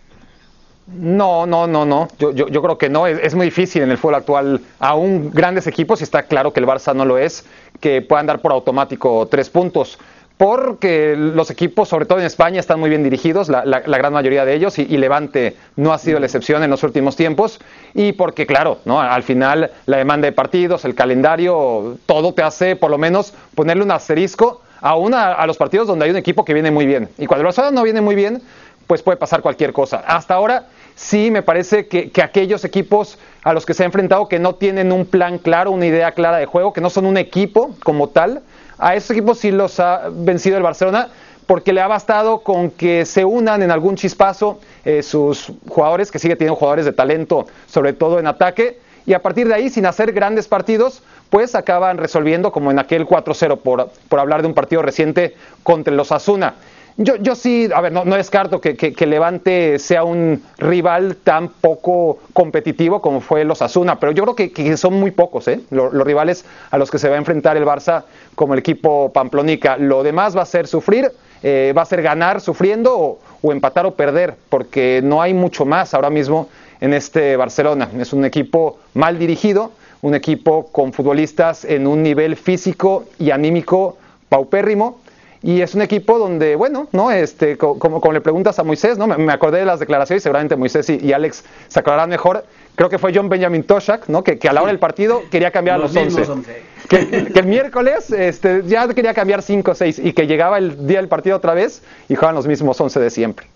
No, 0.87 1.47
no, 1.47 1.67
no, 1.67 1.85
no. 1.85 2.09
Yo, 2.19 2.33
yo, 2.33 2.49
yo 2.49 2.63
creo 2.63 2.79
que 2.79 2.89
no. 2.89 3.07
Es, 3.07 3.19
es, 3.21 3.35
muy 3.35 3.47
difícil 3.47 3.83
en 3.83 3.91
el 3.91 3.99
fútbol 3.99 4.17
actual, 4.17 4.61
aún 4.79 5.31
grandes 5.33 5.67
equipos, 5.67 6.01
y 6.01 6.05
está 6.05 6.25
claro 6.25 6.53
que 6.53 6.61
el 6.61 6.67
Barça 6.67 6.95
no 6.95 7.05
lo 7.05 7.19
es, 7.19 7.45
que 7.81 8.03
puedan 8.03 8.27
dar 8.27 8.41
por 8.41 8.53
automático 8.53 9.27
tres 9.31 9.49
puntos. 9.49 9.99
Porque 10.43 11.15
los 11.17 11.53
equipos, 11.53 11.89
sobre 11.89 12.05
todo 12.05 12.19
en 12.19 12.25
España, 12.25 12.59
están 12.59 12.81
muy 12.81 12.91
bien 12.91 13.05
dirigidos, 13.05 13.49
la, 13.49 13.63
gran 13.63 14.13
mayoría 14.13 14.45
de 14.45 14.55
ellos, 14.55 14.77
y, 14.77 14.97
Levante 14.97 15.57
no 15.77 15.93
ha 15.93 15.99
sido 15.99 16.19
la 16.19 16.27
excepción 16.27 16.65
en 16.65 16.71
los 16.71 16.83
últimos 16.83 17.15
tiempos. 17.15 17.61
Y 17.95 18.11
porque, 18.11 18.45
claro, 18.45 18.79
¿no? 18.85 19.01
al 19.01 19.23
final 19.23 19.71
la 19.87 19.99
demanda 19.99 20.27
de 20.27 20.33
partidos, 20.33 20.85
el 20.85 20.97
calendario, 20.97 21.97
todo 22.07 22.35
te 22.35 22.43
hace 22.43 22.75
por 22.75 22.91
lo 22.91 22.99
menos 22.99 23.35
ponerle 23.55 23.85
un 23.85 23.93
asterisco 23.93 24.63
a, 24.81 24.95
a 24.95 25.47
los 25.47 25.57
partidos 25.59 25.87
donde 25.87 26.07
hay 26.07 26.11
un 26.11 26.17
equipo 26.17 26.45
que 26.45 26.55
viene 26.55 26.73
muy 26.73 26.87
bien. 26.87 27.09
Y 27.19 27.27
cuando 27.27 27.47
el 27.47 27.55
Barça 27.55 27.71
no 27.71 27.85
viene 27.85 28.01
muy 28.01 28.17
bien, 28.17 28.43
pues 28.89 29.01
puede 29.01 29.19
pasar 29.19 29.43
cualquier 29.43 29.73
cosa. 29.73 30.03
Hasta 30.05 30.35
ahora 30.35 30.65
sí 30.97 31.31
me 31.31 31.43
parece 31.43 31.87
que, 31.87 32.11
que, 32.11 32.21
aquellos 32.21 32.65
equipos 32.65 33.17
a 33.45 33.53
los 33.53 33.65
que 33.65 33.75
se 33.75 33.85
ha 33.85 33.87
enfrentado 33.87 34.27
que 34.27 34.41
no 34.41 34.57
tienen 34.57 34.91
un 34.91 35.07
plan 35.07 35.39
claro, 35.39 35.71
una 35.71 35.87
idea 35.87 36.11
clara 36.11 36.39
de 36.39 36.47
juego, 36.47 36.73
que 36.73 36.81
no 36.81 36.91
son 36.91 37.07
un 37.07 37.17
equipo 37.17 37.77
como 37.85 38.09
tal, 38.09 38.43
a 38.83 38.97
esos 38.97 39.13
equipos 39.13 39.39
sí 39.39 39.53
los 39.53 39.79
ha 39.79 40.11
vencido 40.11 40.57
el 40.57 40.63
Barcelona 40.65 41.09
porque 41.47 41.73
le 41.73 41.81
ha 41.81 41.87
bastado 41.87 42.41
con 42.41 42.71
que 42.71 43.07
se 43.07 43.25
unan 43.25 43.63
en 43.63 43.71
algún 43.71 43.95
chispazo 43.95 44.59
eh, 44.85 45.03
sus 45.05 45.53
jugadores, 45.69 46.11
que 46.11 46.19
sigue 46.19 46.35
teniendo 46.35 46.57
jugadores 46.57 46.85
de 46.85 46.93
talento, 46.93 47.47
sobre 47.67 47.93
todo 47.93 48.19
en 48.19 48.27
ataque, 48.27 48.81
y 49.07 49.13
a 49.13 49.23
partir 49.23 49.47
de 49.47 49.55
ahí, 49.55 49.71
sin 49.71 49.87
hacer 49.87 50.13
grandes 50.13 50.49
partidos, 50.49 51.03
pues 51.31 51.55
acaban 51.55 51.97
resolviendo 51.99 52.51
como 52.51 52.71
en 52.71 52.79
aquel 52.79 53.07
4-0 53.07 53.59
por, 53.59 53.91
por 54.09 54.19
hablar 54.19 54.43
de 54.43 54.49
un 54.49 54.55
partido 54.55 54.83
reciente 54.83 55.37
contra 55.63 55.95
los 55.95 56.11
Asuna. 56.11 56.55
Yo, 56.99 57.17
yo 57.17 57.35
sí, 57.35 57.71
a 57.75 57.81
ver, 57.81 57.91
no, 57.91 58.05
no 58.05 58.17
descarto 58.17 58.61
que, 58.61 58.77
que, 58.77 58.93
que, 58.93 59.07
Levante 59.07 59.79
sea 59.79 60.05
un 60.05 60.43
rival 60.59 61.17
tan 61.17 61.49
poco 61.49 62.19
competitivo 62.35 63.01
como 63.01 63.23
fue 63.23 63.45
los 63.45 63.63
Asuna, 63.63 63.99
pero 63.99 64.13
yo 64.13 64.25
creo 64.25 64.37
que, 64.37 64.77
son 64.77 64.95
muy 65.01 65.11
pocos 65.11 65.49
¿eh? 65.49 65.61
los, 65.71 65.95
los, 65.95 66.07
rivales 66.07 66.45
a 66.71 66.77
los 66.77 66.91
que 66.91 66.99
se 66.99 67.09
va 67.09 67.15
a 67.15 67.19
enfrentar 67.19 67.57
el 67.57 67.65
Barça 67.65 68.05
como 68.35 68.55
el 68.55 68.61
equipo 68.61 69.13
Pamplonica. 69.13 69.77
Lo 69.77 70.03
demás 70.03 70.37
va 70.37 70.43
a 70.43 70.47
ser 70.47 70.67
sufrir, 70.67 71.11
eh, 71.43 71.73
va 71.77 71.83
a 71.83 71.87
ser 71.87 72.03
ganar 72.03 72.41
sufriendo 72.41 73.19
o, 73.43 73.53
empatar 73.53 73.87
o 73.87 73.95
perder, 73.95 74.35
porque 74.49 75.01
no 75.03 75.21
hay 75.21 75.35
mucho 75.35 75.65
más 75.65 75.95
ahora 75.95 76.11
mismo 76.11 76.49
en 76.81 76.95
este 76.95 77.37
Barcelona. 77.37 77.89
Es 77.99 78.13
un 78.13 78.25
equipo 78.25 78.79
mal 78.95 79.19
dirigido, 79.19 79.73
un 80.01 80.15
equipo 80.15 80.67
con 80.73 80.93
futbolistas 80.93 81.65
en 81.65 81.87
un 81.87 82.03
nivel 82.03 82.37
físico 82.37 83.05
y 83.19 83.31
anímico 83.31 83.97
paupérrimo 84.29 84.99
y 85.43 85.61
es 85.61 85.75
un 85.75 85.83
equipo 85.83 86.19
donde, 86.19 86.55
bueno, 86.55 86.87
¿no? 86.93 87.11
Este, 87.11 87.59
como, 87.59 88.01
como 88.01 88.13
le 88.13 88.21
preguntas 88.21 88.59
a 88.61 88.63
Moisés, 88.63 88.97
¿no? 88.97 89.09
Me, 89.09 89.33
acordé 89.33 89.59
de 89.59 89.65
las 89.65 89.81
declaraciones, 89.81 90.23
seguramente 90.23 90.55
Moisés 90.55 90.89
y, 90.89 91.05
y 91.05 91.13
Alex 91.13 91.45
se 91.67 91.81
acordarán 91.81 92.11
mejor. 92.11 92.45
Creo 92.75 92.89
que 92.89 92.99
fue 92.99 93.13
John 93.15 93.29
Benjamin 93.29 93.65
Toshak, 93.65 94.09
¿no? 94.09 94.25
Que, 94.25 94.39
que 94.39 94.49
a 94.49 94.53
la 94.53 94.63
hora 94.63 94.71
del 94.71 94.79
partido 94.79 95.23
quería 95.31 95.51
cambiar 95.51 95.79
los, 95.79 95.93
los 95.95 96.17
11. 96.17 96.33
11. 96.33 96.63
Que, 96.89 97.07
que, 97.33 97.39
el 97.39 97.47
miércoles 97.47 98.11
este, 98.11 98.63
ya 98.67 98.89
quería 98.89 99.15
cambiar 99.15 99.43
5 99.43 99.71
o 99.71 99.75
6 99.75 100.01
y 100.03 100.13
que 100.13 100.27
llegaba 100.27 100.59
el 100.59 100.87
día 100.87 100.99
del 100.99 101.09
partido 101.09 101.37
otra 101.37 101.55
vez 101.55 101.83
y 102.09 102.15
jugaban 102.15 102.35
los 102.35 102.47
mismos 102.47 102.81
11 102.81 103.01
de 103.01 103.11
siempre. 103.11 103.47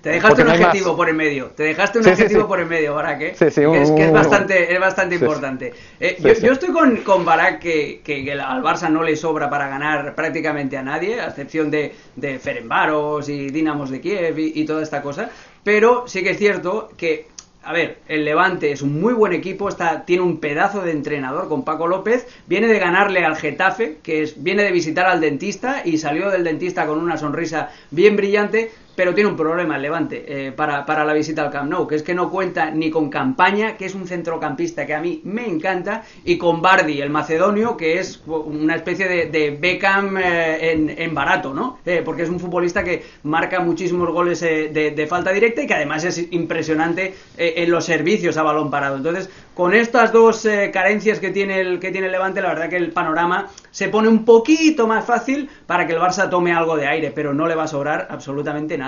Te 0.00 0.10
dejaste 0.10 0.42
un 0.42 0.48
objetivo 0.48 0.88
más. 0.88 0.96
por 0.96 1.08
en 1.08 1.16
medio. 1.16 1.46
Te 1.48 1.64
dejaste 1.64 1.98
un 1.98 2.04
sí, 2.04 2.10
objetivo 2.10 2.40
sí, 2.40 2.44
sí. 2.44 2.48
por 2.48 2.60
en 2.60 2.68
medio, 2.68 2.94
Barak, 2.94 3.20
¿eh? 3.20 3.34
Sí, 3.36 3.50
sí, 3.50 3.60
que, 3.60 3.82
es, 3.82 3.90
que 3.90 4.04
es 4.06 4.12
bastante, 4.12 4.72
es 4.72 4.80
bastante 4.80 5.14
importante. 5.16 5.74
Eh, 6.00 6.16
yo, 6.18 6.32
yo, 6.32 6.52
estoy 6.52 6.70
con, 6.70 6.96
con 6.98 7.24
Barak 7.24 7.60
que, 7.60 8.00
que, 8.02 8.24
que, 8.24 8.32
al 8.32 8.62
Barça 8.62 8.88
no 8.88 9.02
le 9.02 9.16
sobra 9.16 9.50
para 9.50 9.68
ganar 9.68 10.14
prácticamente 10.14 10.76
a 10.78 10.82
nadie, 10.82 11.20
a 11.20 11.26
excepción 11.26 11.70
de, 11.70 11.94
de 12.14 12.38
Ferenbaros 12.38 13.28
y 13.28 13.50
Dinamos 13.50 13.90
de 13.90 14.00
Kiev 14.00 14.38
y, 14.38 14.52
y 14.54 14.64
toda 14.64 14.82
esta 14.82 15.02
cosa. 15.02 15.28
Pero 15.62 16.04
sí 16.06 16.22
que 16.22 16.30
es 16.30 16.38
cierto 16.38 16.88
que 16.96 17.26
a 17.66 17.72
ver, 17.72 17.98
el 18.06 18.24
Levante 18.24 18.70
es 18.70 18.80
un 18.80 19.00
muy 19.00 19.12
buen 19.12 19.32
equipo, 19.32 19.68
está, 19.68 20.04
tiene 20.04 20.22
un 20.22 20.38
pedazo 20.38 20.82
de 20.82 20.92
entrenador 20.92 21.48
con 21.48 21.64
Paco 21.64 21.88
López, 21.88 22.24
viene 22.46 22.68
de 22.68 22.78
ganarle 22.78 23.24
al 23.24 23.34
Getafe, 23.34 23.98
que 24.04 24.22
es, 24.22 24.40
viene 24.40 24.62
de 24.62 24.70
visitar 24.70 25.06
al 25.06 25.20
dentista 25.20 25.82
y 25.84 25.98
salió 25.98 26.30
del 26.30 26.44
dentista 26.44 26.86
con 26.86 27.00
una 27.00 27.18
sonrisa 27.18 27.70
bien 27.90 28.14
brillante, 28.14 28.70
pero 28.96 29.14
tiene 29.14 29.28
un 29.28 29.36
problema 29.36 29.76
el 29.76 29.82
Levante 29.82 30.24
eh, 30.26 30.52
para, 30.52 30.84
para, 30.86 31.04
la 31.04 31.12
visita 31.12 31.42
al 31.42 31.50
Camp 31.50 31.70
Nou, 31.70 31.86
que 31.86 31.94
es 31.94 32.02
que 32.02 32.14
no 32.14 32.30
cuenta 32.30 32.70
ni 32.70 32.90
con 32.90 33.10
Campaña, 33.10 33.76
que 33.76 33.84
es 33.84 33.94
un 33.94 34.08
centrocampista 34.08 34.86
que 34.86 34.94
a 34.94 35.00
mí 35.00 35.20
me 35.24 35.46
encanta, 35.46 36.02
y 36.24 36.38
con 36.38 36.62
Bardi, 36.62 37.00
el 37.00 37.10
macedonio, 37.10 37.76
que 37.76 37.98
es 37.98 38.22
una 38.26 38.74
especie 38.74 39.06
de, 39.06 39.26
de 39.26 39.50
Beckham 39.50 40.16
eh, 40.16 40.94
en, 40.98 41.14
barato, 41.14 41.52
¿no? 41.52 41.78
Eh, 41.84 42.02
porque 42.04 42.22
es 42.22 42.30
un 42.30 42.40
futbolista 42.40 42.82
que 42.82 43.04
marca 43.24 43.60
muchísimos 43.60 44.08
goles 44.10 44.40
de, 44.40 44.70
de, 44.70 45.06
falta 45.06 45.30
directa 45.30 45.62
y 45.62 45.66
que 45.66 45.74
además 45.74 46.04
es 46.04 46.32
impresionante 46.32 47.14
en 47.36 47.70
los 47.70 47.84
servicios 47.84 48.36
a 48.38 48.42
balón 48.42 48.70
parado. 48.70 48.96
Entonces, 48.96 49.30
con 49.54 49.74
estas 49.74 50.12
dos 50.12 50.48
carencias 50.72 51.20
que 51.20 51.30
tiene, 51.30 51.60
el, 51.60 51.78
que 51.78 51.90
tiene 51.90 52.06
el 52.06 52.12
Levante, 52.12 52.40
la 52.40 52.48
verdad 52.48 52.68
que 52.68 52.76
el 52.76 52.92
panorama 52.92 53.48
se 53.70 53.88
pone 53.88 54.08
un 54.08 54.24
poquito 54.24 54.86
más 54.86 55.04
fácil 55.04 55.50
para 55.66 55.86
que 55.86 55.92
el 55.92 56.00
Barça 56.00 56.30
tome 56.30 56.52
algo 56.52 56.76
de 56.76 56.86
aire, 56.86 57.12
pero 57.14 57.34
no 57.34 57.46
le 57.46 57.54
va 57.54 57.64
a 57.64 57.68
sobrar 57.68 58.08
absolutamente 58.10 58.78
nada. 58.78 58.85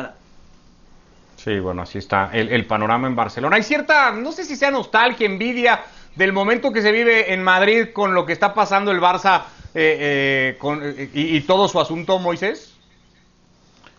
Sí, 1.36 1.60
bueno, 1.60 1.82
así 1.82 1.98
está 1.98 2.30
el, 2.32 2.48
el, 2.48 2.66
panorama 2.66 3.06
en 3.06 3.14
Barcelona. 3.14 3.56
Hay 3.56 3.62
cierta, 3.62 4.10
no 4.10 4.32
sé 4.32 4.44
si 4.44 4.56
sea 4.56 4.70
nostalgia, 4.70 5.24
envidia 5.24 5.80
del 6.16 6.32
momento 6.32 6.72
que 6.72 6.82
se 6.82 6.90
vive 6.90 7.32
en 7.32 7.42
Madrid 7.42 7.90
con 7.92 8.12
lo 8.12 8.26
que 8.26 8.32
está 8.32 8.52
pasando 8.52 8.90
el 8.90 9.00
Barça 9.00 9.42
eh, 9.74 9.96
eh, 10.00 10.56
con, 10.58 10.82
y, 10.82 11.36
y, 11.36 11.40
todo 11.42 11.68
su 11.68 11.78
asunto, 11.80 12.18
Moisés. 12.18 12.74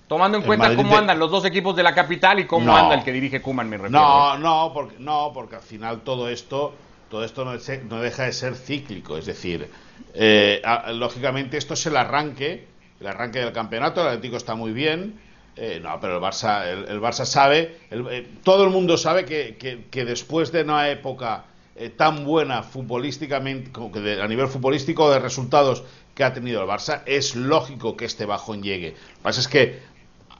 Tomando 0.09 0.37
en, 0.37 0.43
en 0.43 0.47
cuenta 0.47 0.65
Madrid 0.65 0.77
cómo 0.77 0.91
de... 0.91 0.97
andan 0.97 1.19
los 1.19 1.31
dos 1.31 1.45
equipos 1.45 1.75
de 1.75 1.83
la 1.83 1.95
capital 1.95 2.39
y 2.39 2.45
cómo 2.45 2.65
no. 2.65 2.75
anda 2.75 2.95
el 2.95 3.03
que 3.03 3.13
dirige 3.13 3.41
Kuman, 3.41 3.69
me 3.69 3.77
refiero. 3.77 3.99
No, 3.99 4.37
no, 4.37 4.71
porque, 4.73 4.95
no, 4.99 5.31
porque 5.33 5.55
al 5.55 5.61
final 5.61 6.01
todo 6.01 6.27
esto, 6.27 6.73
todo 7.09 7.23
esto 7.23 7.45
no, 7.45 7.53
es, 7.53 7.83
no 7.85 8.01
deja 8.01 8.23
de 8.23 8.33
ser 8.33 8.55
cíclico. 8.55 9.17
Es 9.17 9.25
decir, 9.25 9.71
eh, 10.13 10.61
lógicamente 10.93 11.57
esto 11.57 11.75
es 11.75 11.85
el 11.85 11.95
arranque, 11.95 12.67
el 12.99 13.07
arranque 13.07 13.39
del 13.39 13.53
campeonato. 13.53 14.01
El 14.01 14.07
Atlético 14.07 14.35
está 14.35 14.55
muy 14.55 14.73
bien. 14.73 15.21
Eh, 15.61 15.77
no, 15.81 15.99
pero 15.99 16.15
el 16.15 16.21
Barça, 16.21 16.65
el, 16.65 16.85
el 16.87 17.01
Barça 17.01 17.25
sabe, 17.25 17.79
el, 17.89 18.07
eh, 18.09 18.27
todo 18.43 18.63
el 18.63 18.69
mundo 18.69 18.95
sabe 18.95 19.25
que, 19.25 19.57
que, 19.91 20.05
después 20.05 20.53
de 20.53 20.61
una 20.61 20.87
época 20.87 21.43
eh, 21.75 21.89
tan 21.89 22.23
buena 22.23 22.63
futbolísticamente, 22.63 23.69
a 24.21 24.27
nivel 24.29 24.47
futbolístico 24.47 25.11
de 25.11 25.19
resultados 25.19 25.83
que 26.15 26.23
ha 26.23 26.33
tenido 26.33 26.61
el 26.61 26.69
Barça, 26.69 27.01
es 27.05 27.35
lógico 27.35 27.97
que 27.97 28.05
este 28.05 28.25
bajón 28.25 28.63
llegue. 28.63 28.91
Lo 28.91 28.95
que 28.95 29.21
pasa 29.21 29.41
es 29.41 29.49
que 29.49 29.79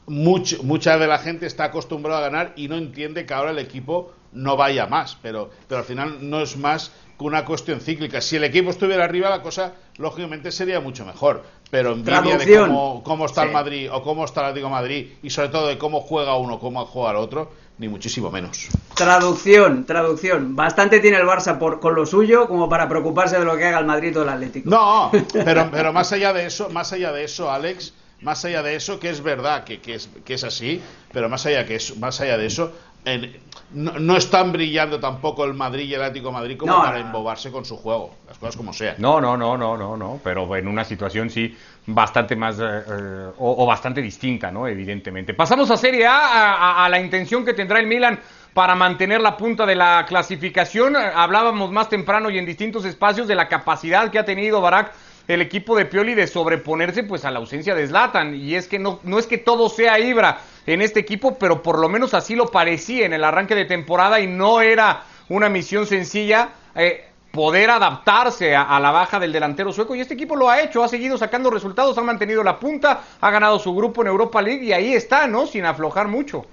much, 0.07 0.61
mucha 0.63 0.97
de 0.97 1.07
la 1.07 1.17
gente 1.17 1.47
está 1.47 1.65
acostumbrada 1.65 2.19
a 2.19 2.29
ganar 2.29 2.53
y 2.55 2.69
no 2.69 2.77
entiende 2.77 3.25
que 3.25 3.33
ahora 3.33 3.51
el 3.51 3.59
equipo 3.59 4.13
no 4.31 4.55
vaya 4.55 4.87
más, 4.87 5.17
pero, 5.21 5.49
pero 5.67 5.79
al 5.79 5.85
final 5.85 6.29
no 6.29 6.39
es 6.39 6.55
más 6.55 6.93
que 7.19 7.25
una 7.25 7.43
cuestión 7.43 7.81
cíclica. 7.81 8.21
Si 8.21 8.37
el 8.37 8.45
equipo 8.45 8.69
estuviera 8.69 9.03
arriba, 9.03 9.29
la 9.29 9.41
cosa 9.41 9.73
lógicamente 9.97 10.51
sería 10.51 10.79
mucho 10.79 11.05
mejor. 11.05 11.43
Pero 11.69 11.91
envidia 11.91 12.37
de 12.37 12.57
cómo, 12.57 13.03
cómo 13.03 13.25
está 13.25 13.41
sí. 13.41 13.47
el 13.47 13.53
Madrid 13.53 13.89
o 13.91 14.01
cómo 14.01 14.23
está 14.23 14.39
el 14.41 14.47
Atlético 14.47 14.69
Madrid 14.69 15.07
y 15.21 15.29
sobre 15.29 15.49
todo 15.49 15.67
de 15.67 15.77
cómo 15.77 15.99
juega 15.99 16.37
uno, 16.37 16.59
cómo 16.59 16.85
juega 16.85 17.11
el 17.11 17.17
otro, 17.17 17.51
ni 17.77 17.89
muchísimo 17.89 18.31
menos. 18.31 18.69
Traducción, 18.95 19.85
traducción. 19.85 20.55
Bastante 20.55 21.01
tiene 21.01 21.17
el 21.17 21.27
Barça 21.27 21.59
por, 21.59 21.81
con 21.81 21.93
lo 21.93 22.05
suyo 22.05 22.47
como 22.47 22.69
para 22.69 22.87
preocuparse 22.87 23.37
de 23.37 23.45
lo 23.45 23.57
que 23.57 23.65
haga 23.65 23.79
el 23.79 23.85
Madrid 23.85 24.17
o 24.17 24.23
el 24.23 24.29
Atlético. 24.29 24.69
No, 24.69 25.11
pero, 25.33 25.69
pero 25.69 25.91
más 25.91 26.13
allá 26.13 26.31
de 26.31 26.45
eso, 26.45 26.69
más 26.69 26.93
allá 26.93 27.11
de 27.11 27.25
eso, 27.25 27.51
Alex, 27.51 27.93
más 28.21 28.43
allá 28.45 28.63
de 28.63 28.75
eso, 28.75 28.99
que 28.99 29.09
es 29.09 29.21
verdad 29.21 29.63
que, 29.63 29.79
que, 29.79 29.95
es, 29.95 30.09
que 30.25 30.33
es 30.33 30.43
así, 30.43 30.81
pero 31.11 31.29
más 31.29 31.45
allá, 31.45 31.65
que 31.65 31.75
es, 31.75 31.97
más 31.97 32.19
allá 32.21 32.37
de 32.37 32.45
eso, 32.45 32.71
en, 33.05 33.39
no, 33.71 33.99
no, 33.99 34.17
están 34.17 34.51
brillando 34.51 34.99
tampoco 34.99 35.45
el 35.45 35.53
Madrid 35.53 35.85
y 35.85 35.93
el 35.93 36.01
Atlético 36.01 36.31
Madrid 36.31 36.57
como 36.57 36.73
no, 36.73 36.81
para 36.81 36.99
embobarse 36.99 37.51
con 37.51 37.65
su 37.65 37.77
juego, 37.77 38.15
las 38.27 38.37
cosas 38.37 38.55
como 38.57 38.73
sean. 38.73 38.95
No, 38.97 39.21
no, 39.21 39.37
no, 39.37 39.57
no, 39.57 39.77
no, 39.77 39.95
no, 39.95 40.19
pero 40.23 40.55
en 40.55 40.67
una 40.67 40.83
situación 40.83 41.29
sí 41.29 41.55
bastante 41.85 42.35
más 42.35 42.59
eh, 42.59 42.63
eh, 42.63 43.27
o, 43.37 43.63
o, 43.63 43.65
bastante 43.65 44.01
distinta, 44.01 44.51
¿no? 44.51 44.67
Evidentemente. 44.67 45.33
Pasamos 45.33 45.69
a 45.71 45.77
Serie 45.77 46.07
A, 46.07 46.17
a, 46.17 46.85
a 46.85 46.89
la 46.89 46.99
intención 46.99 47.45
que 47.45 47.53
tendrá 47.53 47.79
el 47.79 47.87
Milan 47.87 48.19
para 48.53 48.75
mantener 48.75 49.21
la 49.21 49.37
punta 49.37 49.65
de 49.65 49.75
la 49.75 50.05
clasificación. 50.07 50.95
Hablábamos 50.95 51.71
más 51.71 51.89
temprano 51.89 52.29
y 52.29 52.37
en 52.37 52.45
distintos 52.45 52.85
espacios 52.85 53.27
de 53.27 53.35
la 53.35 53.47
capacidad 53.47 54.09
que 54.09 54.19
ha 54.19 54.25
tenido 54.25 54.61
Barak 54.61 54.93
el 55.29 55.41
equipo 55.41 55.77
de 55.77 55.85
Pioli 55.85 56.15
de 56.15 56.25
sobreponerse 56.25 57.03
pues 57.03 57.23
a 57.23 57.29
la 57.29 57.37
ausencia 57.37 57.75
de 57.75 57.87
Zlatan 57.87 58.33
y 58.33 58.55
es 58.55 58.67
que 58.67 58.79
no, 58.79 58.99
no 59.03 59.19
es 59.19 59.27
que 59.27 59.37
todo 59.37 59.69
sea 59.69 59.99
Ibra 59.99 60.39
en 60.69 60.81
este 60.81 60.99
equipo, 60.99 61.37
pero 61.37 61.61
por 61.63 61.79
lo 61.79 61.89
menos 61.89 62.13
así 62.13 62.35
lo 62.35 62.47
parecía 62.47 63.05
en 63.05 63.13
el 63.13 63.23
arranque 63.23 63.55
de 63.55 63.65
temporada 63.65 64.19
y 64.19 64.27
no 64.27 64.61
era 64.61 65.03
una 65.29 65.49
misión 65.49 65.85
sencilla. 65.85 66.49
Eh, 66.75 67.05
poder 67.31 67.69
adaptarse 67.69 68.55
a, 68.55 68.79
la 68.79 68.91
baja 68.91 69.19
del 69.19 69.31
delantero 69.31 69.71
sueco 69.71 69.93
y 69.95 70.01
este 70.01 70.15
equipo 70.15 70.35
lo 70.35 70.49
ha 70.49 70.61
hecho, 70.61 70.83
ha 70.83 70.87
seguido 70.87 71.17
sacando 71.17 71.49
resultados, 71.49 71.97
ha 71.97 72.01
mantenido 72.01 72.43
la 72.43 72.57
punta, 72.57 73.01
ha 73.21 73.31
ganado 73.31 73.59
su 73.59 73.73
grupo 73.75 74.01
en 74.01 74.07
Europa 74.07 74.41
League 74.41 74.63
y 74.63 74.73
ahí 74.73 74.93
está, 74.93 75.27
¿no? 75.27 75.45
Sin 75.45 75.65
aflojar 75.65 76.07
mucho. 76.07 76.45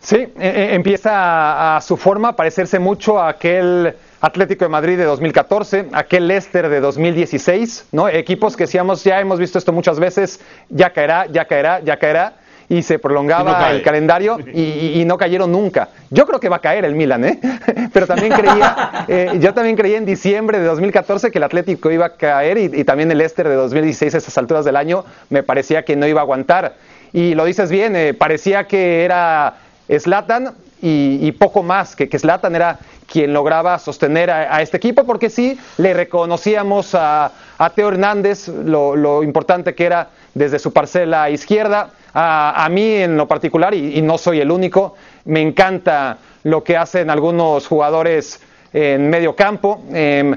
Sí, 0.00 0.16
eh, 0.16 0.32
eh, 0.38 0.68
empieza 0.74 1.12
a, 1.14 1.76
a, 1.78 1.80
su 1.80 1.96
forma 1.96 2.28
a 2.28 2.36
parecerse 2.36 2.78
mucho 2.78 3.18
a 3.18 3.30
aquel 3.30 3.94
Atlético 4.20 4.66
de 4.66 4.68
Madrid 4.68 4.98
de 4.98 5.04
2014, 5.04 5.88
aquel 5.92 6.28
Leicester 6.28 6.68
de 6.68 6.80
2016, 6.80 7.88
¿no? 7.92 8.08
Equipos 8.08 8.56
que 8.56 8.64
decíamos, 8.64 9.02
ya 9.02 9.18
hemos 9.20 9.38
visto 9.38 9.56
esto 9.56 9.72
muchas 9.72 9.98
veces, 9.98 10.40
ya 10.68 10.90
caerá, 10.90 11.26
ya 11.26 11.46
caerá, 11.46 11.80
ya 11.80 11.96
caerá 11.96 12.34
y 12.68 12.82
se 12.82 12.98
prolongaba 12.98 13.60
no 13.60 13.66
el 13.68 13.82
calendario 13.82 14.38
y, 14.52 15.00
y, 15.00 15.04
no 15.04 15.18
cayeron 15.18 15.52
nunca. 15.52 15.90
Yo 16.10 16.26
creo 16.26 16.40
que 16.40 16.48
va 16.48 16.56
a 16.56 16.60
caer 16.60 16.84
el 16.84 16.94
Milan, 16.94 17.24
¿eh? 17.24 17.40
Pero 17.92 18.06
también 18.06 18.32
creía, 18.32 19.04
eh, 19.08 19.32
yo 19.40 19.52
también 19.54 19.76
creía 19.76 19.98
en 19.98 20.06
diciembre 20.06 20.58
de 20.58 20.66
2014 20.66 21.30
que 21.30 21.38
el 21.38 21.44
Atlético 21.44 21.90
iba 21.90 22.06
a 22.06 22.16
caer 22.16 22.58
y, 22.58 22.70
y 22.72 22.84
también 22.84 23.10
el 23.10 23.18
Leicester 23.18 23.48
de 23.48 23.54
2016 23.54 24.14
a 24.14 24.18
esas 24.18 24.38
alturas 24.38 24.64
del 24.64 24.76
año 24.76 25.04
me 25.30 25.42
parecía 25.42 25.84
que 25.84 25.96
no 25.96 26.06
iba 26.06 26.20
a 26.20 26.24
aguantar. 26.24 26.74
Y 27.12 27.34
lo 27.34 27.44
dices 27.44 27.70
bien, 27.70 27.94
eh, 27.94 28.12
parecía 28.12 28.64
que 28.64 29.04
era 29.04 29.54
Slatan 29.88 30.54
y, 30.82 31.18
y, 31.22 31.32
poco 31.32 31.62
más, 31.62 31.94
que, 31.94 32.08
que 32.08 32.18
Slatan 32.18 32.56
era 32.56 32.78
quien 33.10 33.32
lograba 33.32 33.78
sostener 33.78 34.30
a, 34.30 34.56
a, 34.56 34.62
este 34.62 34.76
equipo, 34.76 35.04
porque 35.04 35.30
sí 35.30 35.58
le 35.78 35.94
reconocíamos 35.94 36.94
a, 36.94 37.30
a 37.58 37.70
Teo 37.70 37.88
Hernández 37.88 38.48
lo, 38.48 38.96
lo, 38.96 39.22
importante 39.22 39.74
que 39.74 39.86
era 39.86 40.08
desde 40.34 40.58
su 40.58 40.72
parcela 40.72 41.30
izquierda. 41.30 41.90
A, 42.16 42.68
mí 42.70 42.94
en 42.94 43.16
lo 43.16 43.26
particular, 43.26 43.74
y, 43.74 43.98
y, 43.98 44.02
no 44.02 44.18
soy 44.18 44.40
el 44.40 44.52
único, 44.52 44.94
me 45.24 45.42
encanta 45.42 46.18
lo 46.44 46.62
que 46.62 46.76
hacen 46.76 47.10
algunos 47.10 47.66
jugadores 47.66 48.40
en 48.72 49.10
medio 49.10 49.34
campo. 49.34 49.82
Eh, 49.92 50.36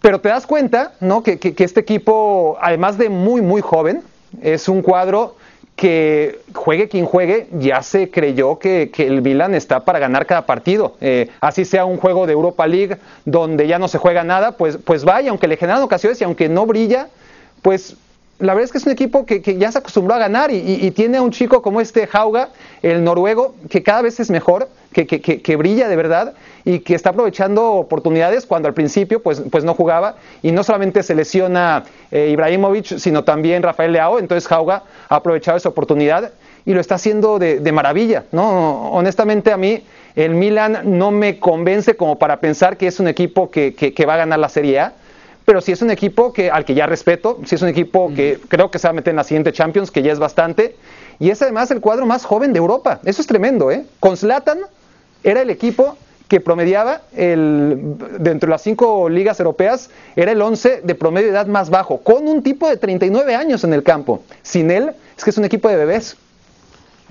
pero 0.00 0.20
te 0.20 0.28
das 0.28 0.46
cuenta 0.46 0.92
¿no? 1.00 1.22
que, 1.22 1.38
que, 1.38 1.54
que 1.54 1.64
este 1.64 1.80
equipo, 1.80 2.56
además 2.60 2.98
de 2.98 3.08
muy, 3.08 3.40
muy 3.40 3.60
joven, 3.60 4.02
es 4.42 4.68
un 4.68 4.82
cuadro 4.82 5.36
que 5.74 6.40
juegue 6.54 6.88
quien 6.88 7.04
juegue, 7.04 7.48
ya 7.52 7.82
se 7.82 8.10
creyó 8.10 8.58
que, 8.58 8.90
que, 8.92 9.06
el 9.06 9.22
Milan 9.22 9.54
está 9.54 9.84
para 9.84 10.00
ganar 10.00 10.26
cada 10.26 10.44
partido. 10.44 10.96
Eh, 11.00 11.30
así 11.40 11.64
sea 11.64 11.84
un 11.84 11.98
juego 11.98 12.26
de 12.26 12.32
Europa 12.32 12.66
League 12.66 12.96
donde 13.24 13.68
ya 13.68 13.78
no 13.78 13.86
se 13.86 13.98
juega 13.98 14.24
nada, 14.24 14.52
pues, 14.52 14.78
pues 14.84 15.04
vaya, 15.04 15.30
aunque 15.30 15.46
le 15.46 15.56
generan 15.56 15.82
ocasiones 15.82 16.20
y 16.20 16.24
aunque 16.24 16.48
no 16.48 16.66
brilla, 16.66 17.08
pues 17.62 17.96
la 18.38 18.54
verdad 18.54 18.66
es 18.66 18.72
que 18.72 18.78
es 18.78 18.86
un 18.86 18.92
equipo 18.92 19.26
que, 19.26 19.42
que 19.42 19.56
ya 19.56 19.72
se 19.72 19.78
acostumbró 19.78 20.14
a 20.14 20.18
ganar 20.18 20.52
y, 20.52 20.56
y, 20.58 20.90
tiene 20.92 21.18
a 21.18 21.22
un 21.22 21.32
chico 21.32 21.60
como 21.60 21.80
este 21.80 22.08
Hauga, 22.12 22.50
el 22.82 23.02
noruego, 23.02 23.54
que 23.68 23.82
cada 23.82 24.02
vez 24.02 24.20
es 24.20 24.30
mejor, 24.30 24.68
que, 24.92 25.06
que, 25.06 25.56
brilla 25.56 25.88
de 25.88 25.96
verdad 25.96 26.34
y 26.64 26.80
que 26.80 26.94
está 26.94 27.10
aprovechando 27.10 27.72
oportunidades 27.72 28.46
cuando 28.46 28.68
al 28.68 28.74
principio 28.74 29.22
pues, 29.22 29.42
pues 29.50 29.64
no 29.64 29.74
jugaba. 29.74 30.16
Y 30.42 30.52
no 30.52 30.62
solamente 30.62 31.02
se 31.02 31.14
lesiona 31.14 31.84
eh, 32.10 32.28
Ibrahimovic, 32.30 32.98
sino 32.98 33.24
también 33.24 33.62
Rafael 33.62 33.92
Leao, 33.92 34.18
entonces 34.18 34.50
Hauga 34.50 34.84
ha 35.08 35.16
aprovechado 35.16 35.56
esa 35.56 35.68
oportunidad 35.68 36.30
y 36.64 36.74
lo 36.74 36.80
está 36.80 36.94
haciendo 36.96 37.38
de, 37.38 37.60
de 37.60 37.72
maravilla, 37.72 38.24
¿no? 38.30 38.90
Honestamente 38.90 39.52
a 39.52 39.56
mí 39.56 39.82
el 40.14 40.34
Milan 40.34 40.80
no 40.84 41.10
me 41.10 41.38
convence 41.38 41.96
como 41.96 42.18
para 42.18 42.40
pensar 42.40 42.76
que 42.76 42.86
es 42.86 43.00
un 43.00 43.08
equipo 43.08 43.50
que, 43.50 43.74
que 43.74 44.06
va 44.06 44.14
a 44.14 44.18
ganar 44.18 44.38
la 44.38 44.48
Serie 44.48 44.80
A, 44.80 44.92
pero 45.48 45.62
sí 45.62 45.72
es 45.72 45.80
un 45.80 45.90
equipo 45.90 46.30
que, 46.30 46.50
al 46.50 46.66
que 46.66 46.74
ya 46.74 46.84
respeto, 46.84 47.38
sí 47.46 47.54
es 47.54 47.62
un 47.62 47.68
equipo 47.68 48.12
que 48.14 48.38
creo 48.48 48.70
que 48.70 48.78
se 48.78 48.86
va 48.86 48.90
a 48.90 48.92
meter 48.92 49.12
en 49.12 49.16
la 49.16 49.24
siguiente 49.24 49.50
Champions, 49.50 49.90
que 49.90 50.02
ya 50.02 50.12
es 50.12 50.18
bastante, 50.18 50.76
y 51.18 51.30
es 51.30 51.40
además 51.40 51.70
el 51.70 51.80
cuadro 51.80 52.04
más 52.04 52.26
joven 52.26 52.52
de 52.52 52.58
Europa. 52.58 53.00
Eso 53.02 53.22
es 53.22 53.26
tremendo, 53.26 53.70
¿eh? 53.70 53.86
Con 53.98 54.18
Zlatan 54.18 54.58
era 55.24 55.40
el 55.40 55.48
equipo 55.48 55.96
que 56.28 56.42
promediaba 56.42 57.00
el, 57.16 57.96
dentro 58.18 58.48
de 58.48 58.50
las 58.50 58.60
cinco 58.60 59.08
ligas 59.08 59.40
europeas, 59.40 59.88
era 60.16 60.32
el 60.32 60.42
11 60.42 60.82
de 60.82 60.94
promedio 60.94 61.28
de 61.28 61.32
edad 61.32 61.46
más 61.46 61.70
bajo, 61.70 62.02
con 62.02 62.28
un 62.28 62.42
tipo 62.42 62.68
de 62.68 62.76
39 62.76 63.34
años 63.34 63.64
en 63.64 63.72
el 63.72 63.82
campo. 63.82 64.22
Sin 64.42 64.70
él, 64.70 64.90
es 65.16 65.24
que 65.24 65.30
es 65.30 65.38
un 65.38 65.46
equipo 65.46 65.70
de 65.70 65.76
bebés. 65.76 66.18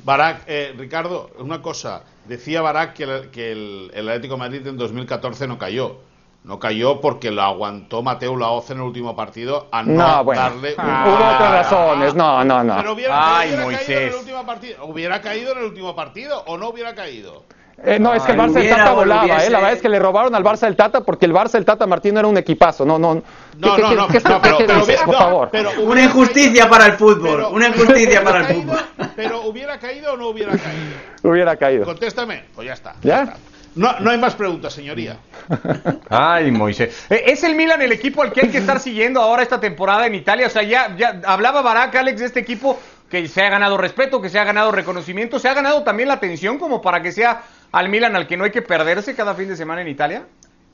Barak, 0.03 0.43
eh, 0.45 0.75
Ricardo, 0.77 1.31
una 1.39 1.63
cosa, 1.63 2.03
decía 2.27 2.61
Barak 2.61 2.93
que, 2.93 3.03
el, 3.03 3.31
que 3.31 3.51
el, 3.51 3.91
el 3.95 4.07
Atlético 4.07 4.35
de 4.35 4.39
Madrid 4.41 4.67
en 4.67 4.77
2014 4.77 5.47
no 5.47 5.57
cayó. 5.57 6.05
No 6.47 6.59
cayó 6.59 7.01
porque 7.01 7.29
lo 7.29 7.41
aguantó 7.41 8.01
Mateo 8.01 8.37
Laoz 8.37 8.69
en 8.69 8.77
el 8.77 8.83
último 8.83 9.17
partido 9.17 9.67
a 9.69 9.83
no, 9.83 9.95
no 9.95 10.23
bueno. 10.23 10.41
darle. 10.41 10.75
Ah, 10.77 11.03
hubo 11.05 11.35
otras 11.35 11.51
razones, 11.51 12.15
no, 12.15 12.41
no, 12.45 12.63
no. 12.63 12.77
Pero 12.77 12.93
hubiera, 12.93 13.37
Ay, 13.39 13.49
hubiera 13.49 13.63
Moisés. 13.65 13.85
caído 13.85 13.99
en 13.99 14.07
el 14.07 14.15
último 14.15 14.45
partido. 14.45 14.85
¿Hubiera 14.85 15.21
caído 15.21 15.51
en 15.51 15.57
el 15.57 15.63
último 15.65 15.93
partido 15.93 16.43
o 16.47 16.57
no 16.57 16.69
hubiera 16.69 16.95
caído? 16.95 17.43
Eh, 17.83 17.99
no, 17.99 18.13
es 18.13 18.23
que 18.23 18.31
el 18.31 18.37
Barça 18.37 18.53
del 18.53 18.69
Tata 18.69 18.93
volaba, 18.93 19.43
eh, 19.43 19.49
la 19.49 19.59
verdad 19.59 19.73
es 19.73 19.81
que 19.81 19.89
le 19.89 19.99
robaron 19.99 20.33
al 20.33 20.43
Barça 20.43 20.61
del 20.61 20.77
Tata 20.77 21.01
porque 21.01 21.25
el 21.25 21.33
Barça 21.33 21.51
del 21.51 21.65
Tata 21.65 21.85
Martino 21.85 22.17
era 22.17 22.27
un 22.29 22.37
equipazo, 22.37 22.85
no, 22.85 22.97
no. 22.97 23.15
No, 23.15 23.75
¿Qué, 23.75 23.81
no, 23.81 23.89
qué, 23.89 23.95
no, 23.95 24.07
qué, 24.07 24.19
no, 24.21 24.41
pero, 24.41 24.57
pero, 24.57 24.75
dices, 24.79 25.01
por 25.01 25.13
no, 25.13 25.19
favor? 25.19 25.49
pero 25.51 25.69
una 25.81 26.01
injusticia 26.01 26.63
caído, 26.63 26.69
para 26.69 26.85
el 26.85 26.93
fútbol, 26.93 27.29
pero, 27.29 27.49
una 27.49 27.67
injusticia 27.67 28.23
para 28.23 28.39
el 28.39 28.47
caído, 28.47 28.61
fútbol. 28.61 28.85
Pero 29.15 29.41
hubiera 29.41 29.79
caído 29.79 30.13
o 30.13 30.17
no 30.17 30.29
hubiera 30.29 30.51
caído? 30.57 30.95
Hubiera 31.23 31.55
caído. 31.57 31.85
Contéstame, 31.85 32.45
pues 32.55 32.67
ya 32.67 32.73
está. 32.73 32.93
¿Ya? 33.01 33.15
ya 33.17 33.23
está. 33.23 33.37
No, 33.77 33.99
no 33.99 34.09
hay 34.09 34.17
más 34.17 34.35
preguntas, 34.35 34.73
señoría. 34.73 35.17
Ay, 36.09 36.51
Moisés. 36.51 37.05
Eh, 37.09 37.23
¿Es 37.27 37.43
el 37.43 37.55
Milan 37.55 37.81
el 37.81 37.91
equipo 37.91 38.21
al 38.21 38.33
que 38.33 38.41
hay 38.41 38.49
que 38.49 38.57
estar 38.57 38.79
siguiendo 38.79 39.21
ahora 39.21 39.43
esta 39.43 39.59
temporada 39.59 40.07
en 40.07 40.15
Italia? 40.15 40.47
O 40.47 40.49
sea, 40.49 40.63
ya, 40.63 40.95
ya 40.97 41.21
hablaba 41.25 41.61
Barak, 41.61 41.95
Alex, 41.95 42.19
de 42.19 42.25
este 42.25 42.39
equipo 42.39 42.79
que 43.09 43.27
se 43.27 43.41
ha 43.41 43.49
ganado 43.49 43.77
respeto, 43.77 44.21
que 44.21 44.29
se 44.29 44.39
ha 44.39 44.43
ganado 44.43 44.71
reconocimiento, 44.71 45.39
se 45.39 45.47
ha 45.47 45.53
ganado 45.53 45.83
también 45.83 46.09
la 46.09 46.15
atención 46.15 46.57
como 46.57 46.81
para 46.81 47.01
que 47.01 47.11
sea 47.11 47.43
al 47.71 47.89
Milan 47.89 48.15
al 48.15 48.27
que 48.27 48.35
no 48.35 48.43
hay 48.43 48.51
que 48.51 48.61
perderse 48.61 49.15
cada 49.15 49.33
fin 49.35 49.47
de 49.47 49.55
semana 49.55 49.81
en 49.81 49.87
Italia. 49.87 50.23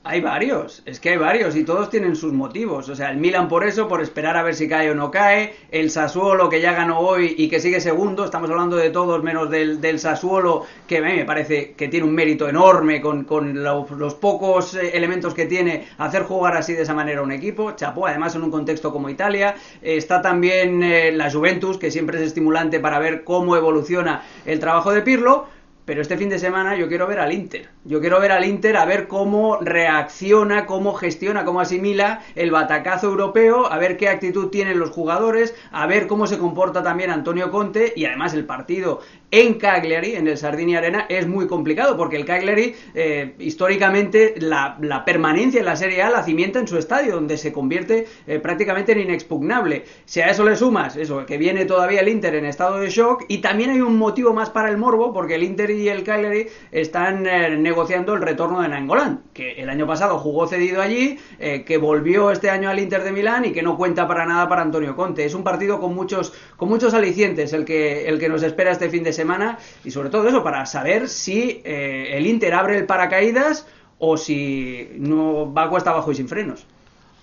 Hay 0.06 0.20
varios, 0.20 0.82
es 0.84 1.00
que 1.00 1.08
hay 1.08 1.16
varios 1.16 1.56
y 1.56 1.64
todos 1.64 1.88
tienen 1.88 2.14
sus 2.14 2.30
motivos. 2.30 2.90
O 2.90 2.94
sea, 2.94 3.10
el 3.10 3.16
Milan 3.16 3.48
por 3.48 3.64
eso, 3.64 3.88
por 3.88 4.02
esperar 4.02 4.36
a 4.36 4.42
ver 4.42 4.54
si 4.54 4.68
cae 4.68 4.90
o 4.90 4.94
no 4.94 5.10
cae. 5.10 5.54
El 5.70 5.90
Sassuolo 5.90 6.50
que 6.50 6.60
ya 6.60 6.74
ganó 6.74 6.98
hoy 6.98 7.34
y 7.38 7.48
que 7.48 7.58
sigue 7.58 7.80
segundo. 7.80 8.26
Estamos 8.26 8.50
hablando 8.50 8.76
de 8.76 8.90
todos 8.90 9.22
menos 9.22 9.48
del, 9.48 9.80
del 9.80 9.98
Sassuolo, 9.98 10.66
que 10.86 10.98
a 10.98 11.00
me 11.00 11.24
parece 11.24 11.72
que 11.72 11.88
tiene 11.88 12.06
un 12.06 12.14
mérito 12.14 12.46
enorme 12.46 13.00
con, 13.00 13.24
con 13.24 13.62
los, 13.62 13.90
los, 13.92 14.14
pocos 14.14 14.74
eh, 14.74 14.90
elementos 14.92 15.32
que 15.32 15.46
tiene 15.46 15.88
hacer 15.96 16.24
jugar 16.24 16.54
así 16.54 16.74
de 16.74 16.82
esa 16.82 16.92
manera 16.92 17.22
un 17.22 17.32
equipo. 17.32 17.72
Chapó, 17.72 18.06
además 18.06 18.34
en 18.34 18.42
un 18.42 18.50
contexto 18.50 18.92
como 18.92 19.08
Italia. 19.08 19.54
Eh, 19.80 19.96
está 19.96 20.20
también 20.20 20.82
eh, 20.82 21.12
la 21.12 21.32
Juventus, 21.32 21.78
que 21.78 21.90
siempre 21.90 22.18
es 22.18 22.26
estimulante 22.26 22.78
para 22.78 22.98
ver 22.98 23.24
cómo 23.24 23.56
evoluciona 23.56 24.22
el 24.44 24.60
trabajo 24.60 24.92
de 24.92 25.00
Pirlo. 25.00 25.46
Pero 25.84 26.00
este 26.00 26.16
fin 26.16 26.30
de 26.30 26.38
semana 26.38 26.76
yo 26.76 26.88
quiero 26.88 27.06
ver 27.06 27.18
al 27.18 27.32
Inter. 27.32 27.68
Yo 27.84 28.00
quiero 28.00 28.18
ver 28.18 28.32
al 28.32 28.46
Inter 28.46 28.78
a 28.78 28.86
ver 28.86 29.06
cómo 29.06 29.58
reacciona, 29.60 30.64
cómo 30.64 30.94
gestiona, 30.94 31.44
cómo 31.44 31.60
asimila 31.60 32.22
el 32.34 32.50
batacazo 32.50 33.08
europeo, 33.08 33.70
a 33.70 33.76
ver 33.76 33.98
qué 33.98 34.08
actitud 34.08 34.48
tienen 34.48 34.78
los 34.78 34.90
jugadores, 34.90 35.54
a 35.72 35.86
ver 35.86 36.06
cómo 36.06 36.26
se 36.26 36.38
comporta 36.38 36.82
también 36.82 37.10
Antonio 37.10 37.50
Conte 37.50 37.92
y 37.94 38.06
además 38.06 38.32
el 38.32 38.46
partido 38.46 39.00
en 39.30 39.54
Cagliari, 39.54 40.14
en 40.14 40.28
el 40.28 40.38
Sardinia 40.38 40.78
Arena, 40.78 41.06
es 41.08 41.26
muy 41.26 41.48
complicado 41.48 41.96
porque 41.96 42.16
el 42.16 42.24
Cagliari 42.24 42.76
eh, 42.94 43.34
históricamente 43.40 44.36
la, 44.38 44.78
permanencia 45.04 45.58
en 45.58 45.66
la 45.66 45.74
Serie 45.74 46.02
A 46.02 46.10
la 46.10 46.22
cimienta 46.22 46.60
en 46.60 46.68
su 46.68 46.78
estadio, 46.78 47.16
donde 47.16 47.36
se 47.36 47.52
convierte 47.52 48.06
eh, 48.26 48.38
prácticamente 48.38 48.92
en 48.92 49.00
inexpugnable. 49.00 49.84
Si 50.04 50.20
a 50.20 50.30
eso 50.30 50.44
le 50.44 50.54
sumas 50.54 50.96
eso, 50.96 51.26
que 51.26 51.36
viene 51.36 51.64
todavía 51.64 52.00
el 52.00 52.08
Inter 52.08 52.36
en 52.36 52.44
estado 52.44 52.78
de 52.78 52.90
shock 52.90 53.24
y 53.28 53.38
también 53.38 53.70
hay 53.70 53.80
un 53.80 53.98
motivo 53.98 54.32
más 54.32 54.50
para 54.50 54.70
el 54.70 54.78
morbo 54.78 55.12
porque 55.12 55.34
el 55.34 55.42
Inter 55.42 55.73
y 55.74 55.88
el 55.88 56.04
Cagliari 56.04 56.46
están 56.72 57.26
eh, 57.26 57.56
negociando 57.56 58.14
el 58.14 58.22
retorno 58.22 58.62
de 58.62 58.68
Nangolan, 58.68 59.22
que 59.32 59.52
el 59.52 59.68
año 59.68 59.86
pasado 59.86 60.18
jugó 60.18 60.46
cedido 60.46 60.80
allí, 60.80 61.18
eh, 61.38 61.64
que 61.64 61.76
volvió 61.76 62.30
este 62.30 62.50
año 62.50 62.70
al 62.70 62.78
Inter 62.78 63.02
de 63.02 63.12
Milán 63.12 63.44
y 63.44 63.52
que 63.52 63.62
no 63.62 63.76
cuenta 63.76 64.08
para 64.08 64.26
nada 64.26 64.48
para 64.48 64.62
Antonio 64.62 64.96
Conte. 64.96 65.24
Es 65.24 65.34
un 65.34 65.44
partido 65.44 65.80
con 65.80 65.94
muchos, 65.94 66.32
con 66.56 66.68
muchos 66.68 66.94
alicientes 66.94 67.52
el 67.52 67.64
que, 67.64 68.08
el 68.08 68.18
que 68.18 68.28
nos 68.28 68.42
espera 68.42 68.72
este 68.72 68.88
fin 68.90 69.04
de 69.04 69.12
semana 69.12 69.58
y 69.84 69.90
sobre 69.90 70.10
todo 70.10 70.28
eso 70.28 70.42
para 70.42 70.64
saber 70.66 71.08
si 71.08 71.62
eh, 71.64 72.16
el 72.16 72.26
Inter 72.26 72.54
abre 72.54 72.78
el 72.78 72.86
paracaídas 72.86 73.66
o 73.98 74.16
si 74.16 74.88
no 74.98 75.52
va 75.52 75.64
a 75.64 75.68
cuesta 75.70 75.90
abajo 75.90 76.12
y 76.12 76.14
sin 76.14 76.28
frenos. 76.28 76.66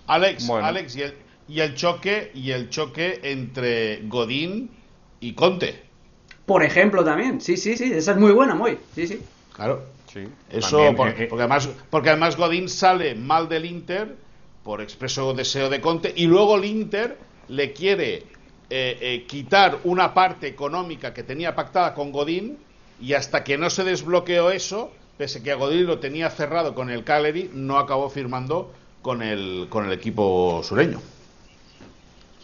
Alex, 0.08 0.48
bueno. 0.48 0.68
Alex 0.68 0.96
y 0.96 1.02
el, 1.04 1.14
y 1.48 1.60
el 1.60 1.76
choque 1.76 2.32
y 2.34 2.52
el 2.52 2.70
choque 2.70 3.20
entre 3.24 4.02
Godín 4.08 4.72
y 5.20 5.34
Conte. 5.34 5.91
Por 6.52 6.64
ejemplo, 6.64 7.02
también. 7.06 7.40
Sí, 7.40 7.56
sí, 7.56 7.78
sí. 7.78 7.94
Esa 7.94 8.12
es 8.12 8.18
muy 8.18 8.34
buena, 8.34 8.56
muy. 8.56 8.78
Sí, 8.94 9.08
sí. 9.08 9.22
Claro. 9.54 9.84
Sí, 10.12 10.28
Eso, 10.50 10.94
porque, 10.98 11.28
porque, 11.28 11.44
además, 11.44 11.70
porque 11.90 12.10
además 12.10 12.36
Godín 12.36 12.68
sale 12.68 13.16
mal 13.16 13.48
del 13.48 13.64
Inter 13.64 14.18
por 14.62 14.82
expreso 14.82 15.34
deseo 15.34 15.70
de 15.70 15.80
Conte 15.80 16.12
y 16.14 16.26
luego 16.26 16.58
el 16.58 16.66
Inter 16.66 17.18
le 17.48 17.72
quiere 17.72 18.26
eh, 18.70 18.98
eh, 19.00 19.26
quitar 19.30 19.80
una 19.86 20.14
parte 20.14 20.48
económica 20.48 21.14
que 21.14 21.24
tenía 21.24 21.56
pactada 21.56 21.94
con 21.94 22.12
Godín 22.12 22.58
y 23.00 23.14
hasta 23.14 23.46
que 23.46 23.58
no 23.58 23.70
se 23.70 23.86
desbloqueó 23.86 24.52
eso, 24.52 24.92
pese 25.18 25.42
que 25.42 25.54
a 25.54 25.56
Godín 25.56 25.86
lo 25.86 26.00
tenía 26.00 26.30
cerrado 26.30 26.76
con 26.76 26.90
el 26.90 27.06
Cagliari, 27.06 27.50
no 27.54 27.80
acabó 27.80 28.10
firmando 28.10 28.74
con 29.02 29.22
el, 29.22 29.68
con 29.70 29.86
el 29.86 29.94
equipo 29.94 30.62
sureño. 30.66 31.02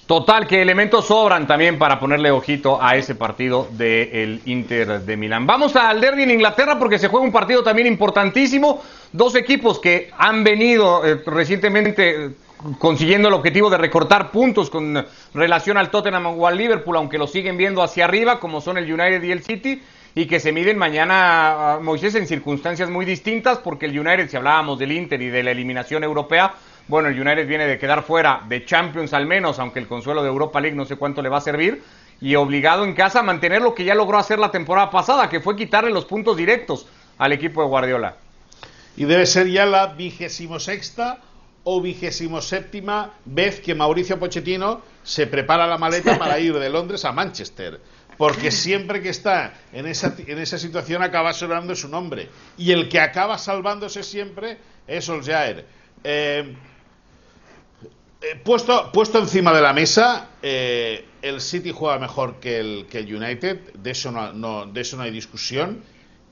Total, 0.07 0.47
que 0.47 0.61
elementos 0.61 1.05
sobran 1.05 1.45
también 1.45 1.77
para 1.77 1.99
ponerle 1.99 2.31
ojito 2.31 2.81
a 2.81 2.95
ese 2.95 3.13
partido 3.13 3.67
del 3.71 4.41
Inter 4.45 5.01
de 5.01 5.17
Milán. 5.17 5.45
Vamos 5.45 5.75
al 5.75 5.99
derby 5.99 6.23
en 6.23 6.31
Inglaterra 6.31 6.79
porque 6.79 6.97
se 6.97 7.09
juega 7.09 7.25
un 7.25 7.31
partido 7.31 7.61
también 7.61 7.87
importantísimo 7.87 8.81
Dos 9.11 9.35
equipos 9.35 9.79
que 9.79 10.11
han 10.17 10.43
venido 10.43 11.05
eh, 11.05 11.21
recientemente 11.25 12.25
eh, 12.25 12.29
consiguiendo 12.77 13.29
el 13.29 13.33
objetivo 13.33 13.69
de 13.69 13.77
recortar 13.77 14.31
puntos 14.31 14.69
con 14.69 15.05
relación 15.33 15.77
al 15.77 15.89
Tottenham 15.89 16.25
o 16.37 16.45
al 16.45 16.57
Liverpool, 16.57 16.97
aunque 16.97 17.17
lo 17.17 17.25
siguen 17.25 17.55
viendo 17.55 17.81
hacia 17.81 18.03
arriba, 18.05 18.39
como 18.39 18.59
son 18.59 18.77
el 18.77 18.91
United 18.91 19.23
y 19.23 19.31
el 19.31 19.43
City, 19.43 19.81
y 20.13 20.25
que 20.25 20.39
se 20.39 20.51
miden 20.51 20.77
mañana, 20.77 21.79
Moisés, 21.81 22.15
en 22.15 22.27
circunstancias 22.27 22.89
muy 22.89 23.05
distintas, 23.05 23.59
porque 23.59 23.85
el 23.85 23.97
United, 23.97 24.29
si 24.29 24.35
hablábamos 24.35 24.77
del 24.77 24.91
Inter 24.91 25.21
y 25.21 25.29
de 25.29 25.43
la 25.43 25.51
eliminación 25.51 26.03
europea, 26.03 26.53
bueno, 26.87 27.09
el 27.09 27.19
United 27.19 27.47
viene 27.47 27.67
de 27.67 27.77
quedar 27.77 28.03
fuera 28.03 28.43
de 28.47 28.65
Champions 28.65 29.13
al 29.13 29.25
menos, 29.25 29.59
aunque 29.59 29.79
el 29.79 29.87
consuelo 29.87 30.23
de 30.23 30.29
Europa 30.29 30.61
League 30.61 30.75
no 30.75 30.85
sé 30.85 30.95
cuánto 30.95 31.21
le 31.21 31.29
va 31.29 31.37
a 31.37 31.41
servir, 31.41 31.83
y 32.21 32.35
obligado 32.35 32.83
en 32.83 32.93
casa 32.93 33.19
a 33.19 33.23
mantener 33.23 33.61
lo 33.61 33.75
que 33.75 33.83
ya 33.83 33.93
logró 33.93 34.17
hacer 34.17 34.39
la 34.39 34.51
temporada 34.51 34.89
pasada, 34.89 35.29
que 35.29 35.39
fue 35.39 35.55
quitarle 35.55 35.91
los 35.91 36.05
puntos 36.05 36.37
directos 36.37 36.87
al 37.17 37.33
equipo 37.33 37.61
de 37.61 37.67
Guardiola. 37.67 38.15
Y 38.95 39.05
debe 39.05 39.25
ser 39.25 39.47
ya 39.47 39.65
la 39.65 39.87
vigésimo 39.87 40.59
sexta 40.59 41.19
o 41.63 41.81
vigésimo 41.81 42.41
séptima 42.41 43.11
vez 43.25 43.59
que 43.59 43.75
Mauricio 43.75 44.17
Pochettino 44.17 44.81
se 45.03 45.27
prepara 45.27 45.67
la 45.67 45.77
maleta 45.77 46.17
para 46.17 46.39
ir 46.39 46.57
de 46.57 46.69
Londres 46.69 47.05
a 47.05 47.11
Manchester. 47.11 47.79
Porque 48.17 48.49
siempre 48.49 49.01
que 49.01 49.09
está 49.09 49.53
en 49.71 49.85
esa, 49.85 50.15
en 50.25 50.39
esa 50.39 50.57
situación 50.57 51.03
acaba 51.03 51.33
sonando 51.33 51.75
su 51.75 51.87
nombre. 51.87 52.29
Y 52.57 52.71
el 52.71 52.89
que 52.89 52.99
acaba 52.99 53.37
salvándose 53.37 54.01
siempre 54.01 54.57
es 54.87 55.05
Solskjaer. 55.05 55.65
Eh, 56.03 56.55
eh, 58.21 58.39
puesto, 58.43 58.91
puesto 58.91 59.19
encima 59.19 59.53
de 59.53 59.61
la 59.61 59.73
mesa, 59.73 60.29
eh, 60.41 61.05
el 61.21 61.39
City 61.41 61.71
juega 61.71 61.99
mejor 61.99 62.39
que 62.39 62.59
el, 62.59 62.85
United, 62.93 63.73
de 63.73 63.91
eso 63.91 64.11
no, 64.11 64.65
de 64.65 64.81
eso 64.81 64.97
no 64.97 65.03
hay 65.03 65.11
discusión. 65.11 65.83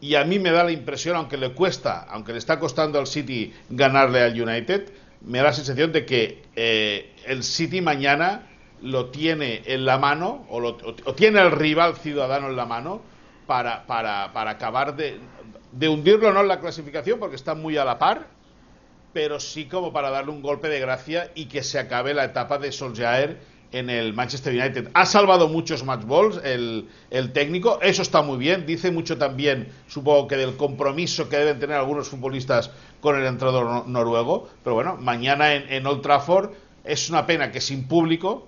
Y 0.02 0.16
a 0.16 0.24
mí 0.24 0.40
me 0.40 0.52
da 0.52 0.64
la 0.64 0.72
impresión, 0.72 1.16
aunque 1.16 1.38
le 1.38 1.54
cuesta, 1.54 2.06
aunque 2.10 2.34
le 2.34 2.40
está 2.40 2.60
costando 2.60 3.00
al 3.00 3.08
City 3.08 3.54
ganarle 3.70 4.22
al 4.22 4.40
United, 4.40 4.92
me 5.22 5.40
da 5.40 5.46
la 5.46 5.54
sensación 5.54 5.92
de 5.92 6.06
que 6.06 6.44
el 7.26 7.44
City 7.44 7.82
mañana 7.82 8.48
lo 8.82 9.10
tiene 9.10 9.64
en 9.66 9.86
la 9.86 9.98
mano, 9.98 10.46
o, 10.50 10.76
tiene 11.16 11.40
el 11.40 11.52
rival 11.52 11.96
ciudadano 11.96 12.50
en 12.50 12.56
la 12.56 12.66
mano, 12.66 13.02
para, 13.48 13.86
para, 13.86 14.34
para 14.34 14.52
acabar 14.52 14.96
de, 14.96 15.20
de 15.72 15.90
hundirlo 15.90 16.34
no 16.34 16.42
en 16.42 16.48
la 16.48 16.60
clasificación, 16.60 17.20
porque 17.20 17.36
está 17.36 17.54
muy 17.54 17.78
a 17.78 17.86
la 17.86 18.00
par, 18.00 18.28
pero 19.16 19.40
sí 19.40 19.64
como 19.64 19.94
para 19.94 20.10
darle 20.10 20.32
un 20.32 20.42
golpe 20.42 20.68
de 20.68 20.82
gracia 20.82 21.32
y 21.36 21.46
que 21.46 21.64
se 21.64 21.80
acabe 21.80 22.14
la 22.14 22.26
etapa 22.26 22.58
de 22.58 22.74
Solskjaer 22.74 23.40
en 23.72 23.90
el 23.90 24.14
Manchester 24.14 24.54
United. 24.54 24.90
Ha 24.94 25.06
salvado 25.06 25.48
muchos 25.48 25.86
match 25.86 26.04
balls 26.04 26.42
el, 26.44 26.90
técnico, 27.32 27.80
eso 27.82 28.02
está 28.02 28.22
muy 28.24 28.38
bien, 28.38 28.66
dice 28.66 28.92
mucho 28.92 29.18
también, 29.18 29.70
supongo 29.88 30.28
que 30.28 30.36
del 30.36 30.58
compromiso 30.58 31.30
que 31.30 31.38
deben 31.38 31.60
tener 31.60 31.78
algunos 31.78 32.10
futbolistas 32.10 32.72
con 33.00 33.16
el 33.16 33.26
entrenador 33.26 33.88
noruego, 33.88 34.50
pero 34.66 34.74
bueno, 34.74 34.98
mañana 34.98 35.54
en, 35.54 35.72
en 35.72 35.88
Old 35.88 36.02
Trafford 36.02 36.50
es 36.84 37.10
una 37.10 37.26
pena 37.26 37.54
que 37.54 37.62
sin 37.62 37.88
público 37.88 38.46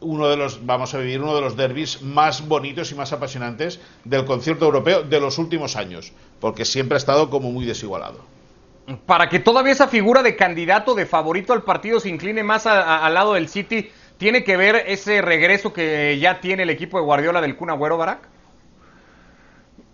uno 0.00 0.28
de 0.28 0.36
los, 0.36 0.66
vamos 0.66 0.92
a 0.92 0.98
vivir 0.98 1.22
uno 1.22 1.34
de 1.34 1.40
los 1.40 1.56
derbis 1.56 2.02
más 2.02 2.46
bonitos 2.46 2.92
y 2.92 2.96
más 2.96 3.14
apasionantes 3.14 3.80
del 4.04 4.26
concierto 4.26 4.66
europeo 4.66 5.04
de 5.04 5.20
los 5.20 5.38
últimos 5.38 5.74
años, 5.74 6.12
porque 6.38 6.66
siempre 6.66 6.96
ha 6.96 6.98
estado 6.98 7.30
como 7.30 7.50
muy 7.50 7.64
desigualado. 7.64 8.35
Para 9.06 9.28
que 9.28 9.40
todavía 9.40 9.72
esa 9.72 9.88
figura 9.88 10.22
de 10.22 10.36
candidato, 10.36 10.94
de 10.94 11.06
favorito 11.06 11.52
al 11.52 11.62
partido 11.62 11.98
se 11.98 12.08
incline 12.08 12.42
más 12.42 12.66
al 12.66 13.12
lado 13.14 13.34
del 13.34 13.48
City, 13.48 13.90
¿tiene 14.16 14.44
que 14.44 14.56
ver 14.56 14.84
ese 14.86 15.22
regreso 15.22 15.72
que 15.72 16.18
ya 16.20 16.40
tiene 16.40 16.62
el 16.62 16.70
equipo 16.70 16.98
de 16.98 17.04
Guardiola 17.04 17.40
del 17.40 17.56
Kun 17.56 17.70
Agüero, 17.70 17.98
Barak? 17.98 18.20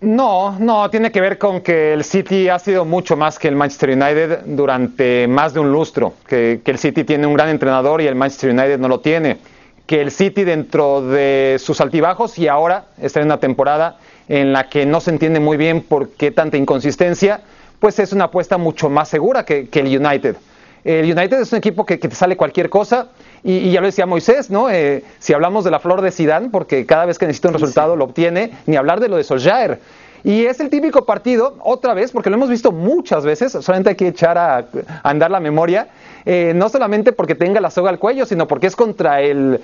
No, 0.02 0.59
no, 0.59 0.90
tiene 0.90 1.11
que 1.11 1.20
ver 1.20 1.38
con 1.38 1.61
que 1.61 1.92
el 1.94 2.05
City 2.05 2.48
ha 2.48 2.59
sido 2.59 2.85
mucho 2.85 3.16
más 3.16 3.38
que 3.38 3.48
el 3.48 3.57
Manchester 3.57 3.90
United 3.90 4.40
durante 4.46 5.26
más 5.28 5.55
de 5.55 5.61
un 5.61 5.72
lustro, 5.72 6.14
que, 6.26 6.61
que 6.64 6.70
el 6.72 6.78
City 6.78 7.05
tiene 7.05 7.26
un 7.26 7.35
gran 7.35 7.48
entrenador 7.48 8.02
y 8.02 8.07
el 8.09 8.16
Manchester 8.16 8.50
United 8.50 8.78
no 8.78 8.88
lo 8.88 9.00
tiene 9.00 9.38
que 9.87 10.00
el 10.00 10.11
City 10.11 10.44
dentro 10.44 11.02
de 11.02 11.57
sus 11.59 11.81
altibajos 11.81 12.38
y 12.38 12.48
ahora 12.48 12.87
está 13.00 13.20
en 13.20 13.26
una 13.26 13.38
temporada 13.38 13.98
en 14.28 14.52
la 14.52 14.68
que 14.68 14.87
no 14.87 15.00
se 15.00 15.11
entiende 15.11 15.40
muy 15.40 15.57
bien 15.57 15.83
por 15.83 16.11
qué 16.11 16.31
tanta 16.31 16.57
inconsistencia, 16.57 17.42
pues 17.83 17.99
es 17.99 18.12
una 18.12 18.27
apuesta 18.27 18.59
mucho 18.59 18.88
más 18.88 19.09
segura 19.09 19.45
que, 19.45 19.68
el 19.73 20.07
United. 20.07 20.37
El 20.85 21.05
United 21.05 21.40
es 21.40 21.51
un 21.51 21.59
equipo 21.59 21.85
que, 21.85 21.99
te 21.99 22.14
sale 22.14 22.37
cualquier 22.37 22.71
cosa 22.71 23.09
y, 23.42 23.73
ya 23.73 23.81
lo 23.81 23.87
decía 23.87 24.07
Moisés, 24.07 24.51
¿no? 24.51 24.71
Eh, 24.71 25.03
si 25.18 25.33
hablamos 25.33 25.64
de 25.64 25.73
la 25.73 25.81
flor 25.81 26.01
de 26.01 26.12
Sidán, 26.12 26.53
porque 26.53 26.87
cada 26.87 27.07
vez 27.07 27.18
que 27.18 27.27
necesita 27.27 27.49
un 27.49 27.55
resultado 27.55 27.97
lo 27.97 28.05
obtiene, 28.05 28.53
ni 28.66 28.77
hablar 28.77 29.01
de 29.01 29.09
lo 29.09 29.16
de 29.16 29.25
Solskjaer. 29.25 29.81
Y 30.24 30.44
es 30.44 30.61
el 30.61 30.70
típico 30.70 31.04
partido, 31.04 31.56
otra 31.61 31.94
vez, 31.94 32.12
porque 32.12 32.30
lo 32.30 32.37
hemos 32.37 32.48
visto 32.48 32.70
muchas 32.70 33.24
veces, 33.24 33.52
solamente 33.52 33.90
hay 33.90 33.96
que 33.96 34.08
echar 34.08 34.38
a 34.38 34.66
andar 35.02 35.30
la 35.30 35.40
memoria, 35.40 35.88
eh, 36.24 36.52
no 36.54 36.68
solamente 36.68 37.12
porque 37.12 37.35
tenga 37.35 37.61
la 37.61 37.70
soga 37.70 37.90
al 37.90 37.98
cuello, 37.98 38.26
sino 38.26 38.46
porque 38.46 38.68
es 38.68 38.76
contra 38.76 39.20
el, 39.20 39.61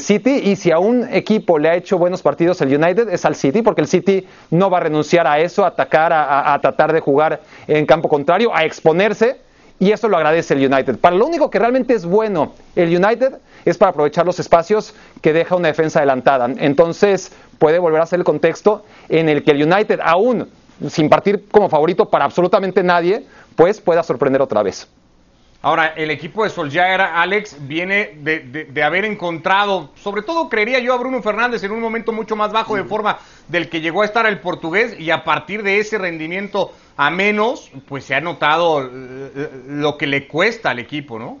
City 0.00 0.40
y 0.42 0.56
si 0.56 0.72
a 0.72 0.80
un 0.80 1.06
equipo 1.12 1.56
le 1.56 1.68
ha 1.68 1.76
hecho 1.76 1.98
buenos 1.98 2.20
partidos 2.20 2.60
el 2.62 2.74
United 2.74 3.10
es 3.10 3.24
al 3.24 3.36
City, 3.36 3.62
porque 3.62 3.82
el 3.82 3.86
City 3.86 4.26
no 4.50 4.70
va 4.70 4.78
a 4.78 4.80
renunciar 4.80 5.28
a 5.28 5.38
eso, 5.38 5.62
a 5.62 5.68
atacar, 5.68 6.12
a, 6.12 6.58
tratar 6.60 6.92
de 6.92 6.98
jugar 6.98 7.42
en 7.68 7.86
campo 7.86 8.08
contrario, 8.08 8.50
a 8.52 8.64
exponerse 8.64 9.36
y 9.78 9.92
eso 9.92 10.08
lo 10.08 10.16
agradece 10.16 10.54
el 10.54 10.72
United. 10.72 10.98
Para 10.98 11.16
lo 11.16 11.26
único 11.26 11.50
que 11.50 11.58
realmente 11.58 11.94
es 11.94 12.04
bueno 12.04 12.52
el 12.74 12.88
United 12.88 13.38
es 13.64 13.78
para 13.78 13.90
aprovechar 13.90 14.26
los 14.26 14.38
espacios 14.40 14.94
que 15.20 15.32
deja 15.32 15.56
una 15.56 15.68
defensa 15.68 16.00
adelantada. 16.00 16.48
Entonces 16.58 17.32
puede 17.58 17.78
volver 17.78 18.00
a 18.00 18.06
ser 18.06 18.20
el 18.20 18.24
contexto 18.24 18.84
en 19.08 19.28
el 19.28 19.44
que 19.44 19.52
el 19.52 19.62
United, 19.62 20.00
aún 20.02 20.48
sin 20.88 21.08
partir 21.08 21.46
como 21.50 21.68
favorito 21.68 22.08
para 22.08 22.24
absolutamente 22.24 22.82
nadie, 22.82 23.26
pues 23.56 23.80
pueda 23.80 24.02
sorprender 24.02 24.40
otra 24.40 24.62
vez. 24.62 24.88
Ahora, 25.60 25.88
el 25.96 26.12
equipo 26.12 26.44
de 26.44 26.50
Solskjaer, 26.50 27.00
Alex, 27.00 27.56
viene 27.66 28.16
de, 28.20 28.82
haber 28.84 29.04
encontrado, 29.04 29.90
sobre 29.96 30.22
todo 30.22 30.48
creería 30.48 30.78
yo, 30.78 30.94
a 30.94 30.98
Bruno 30.98 31.20
Fernández 31.20 31.64
en 31.64 31.72
un 31.72 31.80
momento 31.80 32.12
mucho 32.12 32.36
más 32.36 32.52
bajo 32.52 32.76
de 32.76 32.84
forma 32.84 33.18
del 33.48 33.68
que 33.68 33.80
llegó 33.80 34.02
a 34.02 34.04
estar 34.04 34.24
el 34.26 34.38
portugués 34.38 34.94
y 35.00 35.10
a 35.10 35.24
partir 35.24 35.64
de 35.64 35.80
ese 35.80 35.98
rendimiento 35.98 36.72
a 36.96 37.10
menos, 37.10 37.72
pues 37.88 38.04
se 38.04 38.14
ha 38.14 38.20
notado 38.20 38.88
lo 38.88 39.98
que 39.98 40.06
le 40.06 40.28
cuesta 40.28 40.70
al 40.70 40.78
equipo, 40.78 41.18
¿no? 41.18 41.38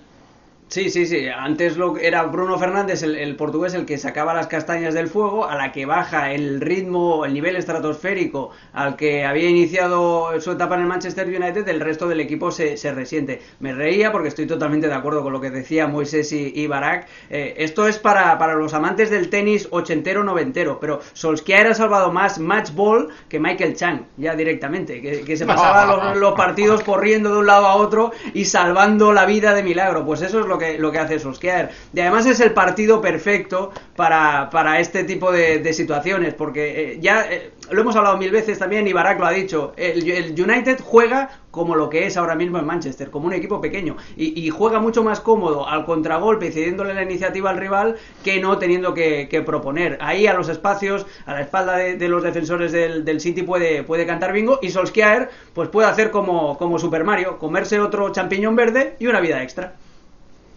Sí, 0.68 0.90
sí, 0.90 1.06
sí. 1.06 1.26
Antes 1.28 1.78
lo, 1.78 1.96
era 1.96 2.24
Bruno 2.24 2.58
Fernández, 2.58 3.02
el, 3.02 3.36
portugués, 3.36 3.72
el 3.72 3.86
que 3.86 3.96
sacaba 3.96 4.34
las 4.34 4.48
castañas 4.48 4.92
del 4.92 5.08
fuego, 5.08 5.48
a 5.48 5.56
la 5.56 5.72
que 5.72 5.86
baja 5.86 6.32
el 6.32 6.60
ritmo, 6.60 7.24
el 7.24 7.32
nivel 7.32 7.56
estratosférico 7.56 8.50
al 8.74 8.94
que 8.94 9.24
había 9.24 9.48
iniciado 9.48 10.38
su 10.42 10.52
etapa 10.52 10.74
en 10.74 10.82
el 10.82 10.86
Manchester 10.86 11.26
United, 11.26 11.66
el 11.68 11.80
resto 11.80 12.06
del 12.06 12.20
equipo 12.20 12.50
se, 12.50 12.76
se 12.76 12.92
resiente. 12.92 13.40
Me 13.60 13.72
reía 13.72 14.12
porque 14.12 14.28
estoy 14.28 14.46
totalmente 14.46 14.88
de 14.88 14.94
acuerdo 14.94 15.22
con 15.22 15.32
lo 15.32 15.40
que 15.40 15.50
decía 15.50 15.86
Moisés 15.86 16.32
y, 16.32 16.52
y 16.54 16.66
Barak. 16.66 17.08
Eh, 17.30 17.54
esto 17.56 17.88
es 17.88 17.98
para, 17.98 18.36
para 18.36 18.54
los 18.54 18.74
amantes 18.74 19.08
del 19.08 19.30
tenis 19.30 19.68
ochentero-noventero, 19.70 20.78
pero 20.78 21.00
Solskjaer 21.14 21.68
ha 21.68 21.74
salvado 21.74 22.12
más 22.12 22.38
match 22.38 22.72
ball 22.74 23.08
que 23.30 23.40
Michael 23.40 23.74
Chang, 23.74 24.02
ya 24.18 24.34
directamente, 24.34 25.00
que, 25.00 25.34
se 25.34 25.46
pasaba 25.46 25.86
los, 25.86 26.18
los 26.18 26.34
partidos 26.34 26.82
corriendo 26.82 27.32
de 27.32 27.38
un 27.38 27.46
lado 27.46 27.66
a 27.66 27.76
otro 27.76 28.12
y 28.34 28.44
salvando 28.44 29.14
la 29.14 29.24
vida 29.24 29.54
de 29.54 29.62
milagro. 29.62 30.04
Pues 30.04 30.20
eso 30.20 30.40
es 30.40 30.46
lo 30.46 30.57
que, 30.58 30.78
lo 30.78 30.92
que 30.92 30.98
hace 30.98 31.18
Solskjaer. 31.18 31.70
Y 31.92 32.00
además 32.00 32.26
es 32.26 32.40
el 32.40 32.52
partido 32.52 33.00
perfecto 33.00 33.72
para, 33.96 34.50
para 34.50 34.80
este 34.80 35.04
tipo 35.04 35.32
de, 35.32 35.72
situaciones, 35.72 36.34
porque 36.34 36.92
eh, 36.92 36.98
ya 37.00 37.30
eh, 37.30 37.52
lo 37.70 37.82
hemos 37.82 37.94
hablado 37.96 38.16
mil 38.16 38.30
veces 38.30 38.58
también, 38.58 38.86
y 38.88 38.92
Barak 38.92 39.18
lo 39.18 39.26
ha 39.26 39.30
dicho, 39.30 39.72
el, 39.76 40.34
United 40.38 40.80
juega 40.82 41.30
como 41.50 41.74
lo 41.74 41.90
que 41.90 42.06
es 42.06 42.16
ahora 42.16 42.34
mismo 42.34 42.58
en 42.58 42.66
Manchester, 42.66 43.10
como 43.10 43.26
un 43.26 43.32
equipo 43.32 43.60
pequeño, 43.60 43.96
y, 44.16 44.48
juega 44.50 44.80
mucho 44.80 45.02
más 45.02 45.20
cómodo 45.20 45.68
al 45.68 45.84
contragolpe 45.84 46.46
y 46.46 46.52
cediéndole 46.52 46.94
la 46.94 47.02
iniciativa 47.02 47.50
al 47.50 47.56
rival 47.56 47.96
que 48.24 48.40
no 48.40 48.58
teniendo 48.58 48.94
que, 48.94 49.42
proponer. 49.44 49.98
Ahí 50.00 50.26
a 50.26 50.34
los 50.34 50.48
espacios, 50.48 51.06
a 51.26 51.32
la 51.32 51.40
espalda 51.40 51.76
de, 51.76 52.08
los 52.08 52.22
defensores 52.22 52.72
del, 52.72 53.04
del, 53.04 53.20
City 53.20 53.42
puede, 53.42 53.82
puede 53.82 54.06
cantar 54.06 54.32
bingo, 54.32 54.58
y 54.62 54.70
Solskjaer 54.70 55.30
pues 55.52 55.68
puede 55.68 55.88
hacer 55.88 56.10
como, 56.10 56.56
como 56.58 56.78
Super 56.78 57.04
Mario, 57.04 57.38
comerse 57.38 57.80
otro 57.80 58.10
champiñón 58.10 58.56
verde 58.56 58.96
y 58.98 59.06
una 59.06 59.20
vida 59.20 59.42
extra. 59.42 59.74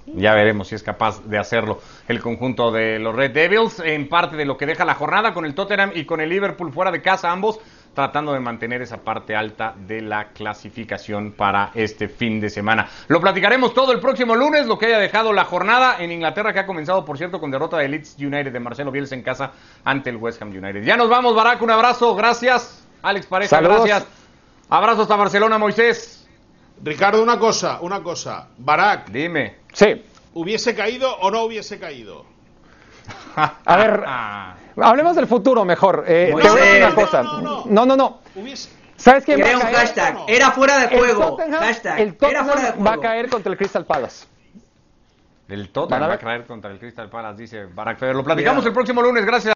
Ya 0.05 0.33
veremos 0.33 0.67
si 0.67 0.75
es 0.75 0.83
capaz 0.83 1.23
de 1.23 1.37
hacerlo 1.37 1.79
el 2.07 2.19
conjunto 2.21 2.71
de 2.71 2.99
los 2.99 3.15
Red 3.15 3.31
Devils, 3.31 3.79
en 3.79 4.09
parte 4.09 4.35
de 4.35 4.45
lo 4.45 4.57
que 4.57 4.65
deja 4.65 4.85
la 4.85 4.95
jornada 4.95 5.33
con 5.33 5.45
el 5.45 5.53
Tottenham 5.53 5.91
y 5.93 6.05
con 6.05 6.21
el 6.21 6.29
Liverpool 6.29 6.71
fuera 6.71 6.91
de 6.91 7.01
casa, 7.01 7.31
ambos 7.31 7.59
tratando 7.93 8.33
de 8.33 8.39
mantener 8.39 8.81
esa 8.81 8.97
parte 8.97 9.35
alta 9.35 9.73
de 9.77 10.01
la 10.01 10.29
clasificación 10.29 11.33
para 11.33 11.71
este 11.73 12.07
fin 12.07 12.39
de 12.39 12.49
semana. 12.49 12.87
Lo 13.07 13.19
platicaremos 13.19 13.73
todo 13.73 13.91
el 13.91 13.99
próximo 13.99 14.35
lunes, 14.35 14.65
lo 14.65 14.79
que 14.79 14.85
haya 14.85 14.99
dejado 14.99 15.33
la 15.33 15.43
jornada 15.43 15.97
en 15.99 16.11
Inglaterra, 16.11 16.53
que 16.53 16.59
ha 16.59 16.65
comenzado, 16.65 17.03
por 17.03 17.17
cierto, 17.17 17.39
con 17.39 17.51
derrota 17.51 17.77
de 17.77 17.89
Leeds 17.89 18.15
United 18.17 18.51
de 18.51 18.59
Marcelo 18.59 18.91
Bielsa 18.91 19.15
en 19.15 19.23
casa 19.23 19.51
ante 19.83 20.09
el 20.09 20.17
West 20.17 20.41
Ham 20.41 20.49
United. 20.49 20.83
Ya 20.83 20.95
nos 20.95 21.09
vamos, 21.09 21.35
Barack, 21.35 21.61
un 21.61 21.71
abrazo, 21.71 22.15
gracias. 22.15 22.87
Alex 23.01 23.25
Pareja, 23.25 23.59
gracias. 23.59 24.07
Abrazo 24.69 25.01
hasta 25.01 25.15
Barcelona, 25.17 25.57
Moisés. 25.57 26.29
Ricardo, 26.83 27.21
una 27.21 27.37
cosa, 27.37 27.79
una 27.81 28.01
cosa. 28.01 28.47
Barak. 28.57 29.09
Dime. 29.09 29.60
Sí. 29.73 30.03
¿Hubiese 30.33 30.75
caído 30.75 31.15
o 31.17 31.29
no 31.31 31.43
hubiese 31.43 31.79
caído? 31.79 32.25
A 33.35 33.75
ver, 33.77 34.03
hablemos 34.77 35.15
del 35.15 35.27
futuro 35.27 35.65
mejor. 35.65 36.05
Eh, 36.07 36.27
te 36.27 36.49
voy 36.49 36.59
a 36.59 36.63
decir 36.63 36.83
una 36.83 36.95
cosa. 36.95 37.23
No, 37.65 37.85
no, 37.85 37.95
no. 37.95 38.19
¿Sabes 38.95 39.25
quién 39.25 39.39
va 39.39 39.43
Crea 39.43 39.53
a 39.53 39.57
un 39.57 39.63
caer? 39.63 39.75
hashtag. 39.77 40.17
Era 40.27 40.51
fuera 40.51 40.77
de 40.77 40.85
El 40.95 40.99
juego. 40.99 41.25
Tottenham, 41.35 41.59
Hashtag. 41.63 41.99
el 41.99 42.07
Era 42.09 42.17
fuera 42.19 42.39
de 42.41 42.45
Tottenham 42.45 42.71
juego. 42.73 42.83
va 42.85 42.93
a 42.93 42.99
caer 42.99 43.29
contra 43.29 43.51
el 43.51 43.57
Crystal 43.57 43.85
Palace. 43.85 44.25
El 45.49 45.69
Tottenham 45.69 46.09
va 46.09 46.13
a 46.13 46.17
caer 46.19 46.45
contra 46.45 46.71
el 46.71 46.77
Crystal 46.79 47.09
Palace, 47.09 47.41
dice 47.41 47.65
Barack 47.65 47.97
Feber. 47.99 48.15
Lo 48.15 48.23
platicamos 48.23 48.59
Cuidado. 48.63 48.67
el 48.69 48.73
próximo 48.73 49.01
lunes. 49.01 49.25
Gracias. 49.25 49.53